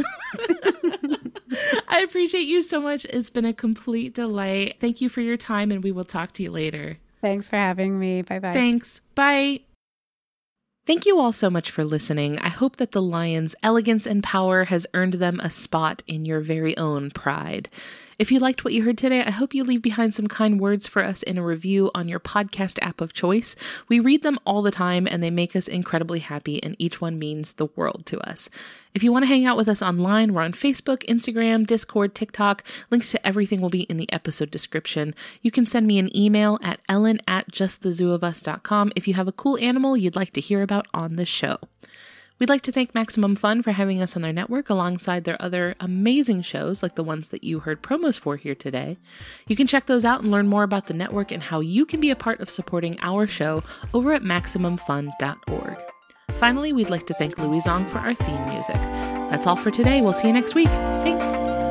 [1.87, 3.05] I appreciate you so much.
[3.05, 4.77] It's been a complete delight.
[4.79, 6.97] Thank you for your time, and we will talk to you later.
[7.21, 8.21] Thanks for having me.
[8.21, 8.53] Bye bye.
[8.53, 9.01] Thanks.
[9.15, 9.61] Bye.
[10.87, 12.39] Thank you all so much for listening.
[12.39, 16.39] I hope that the Lion's elegance and power has earned them a spot in your
[16.39, 17.69] very own pride.
[18.21, 20.85] If you liked what you heard today, I hope you leave behind some kind words
[20.85, 23.55] for us in a review on your podcast app of choice.
[23.87, 27.17] We read them all the time and they make us incredibly happy, and each one
[27.17, 28.47] means the world to us.
[28.93, 32.63] If you want to hang out with us online, we're on Facebook, Instagram, Discord, TikTok.
[32.91, 35.15] Links to everything will be in the episode description.
[35.41, 39.57] You can send me an email at ellen at justthezooofus.com if you have a cool
[39.57, 41.57] animal you'd like to hear about on the show.
[42.41, 45.75] We'd like to thank Maximum Fun for having us on their network alongside their other
[45.79, 48.97] amazing shows like the ones that you heard promos for here today.
[49.47, 51.99] You can check those out and learn more about the network and how you can
[51.99, 53.63] be a part of supporting our show
[53.93, 55.77] over at MaximumFun.org.
[56.33, 58.81] Finally, we'd like to thank Louis Zong for our theme music.
[59.29, 60.01] That's all for today.
[60.01, 60.69] We'll see you next week.
[60.69, 61.70] Thanks.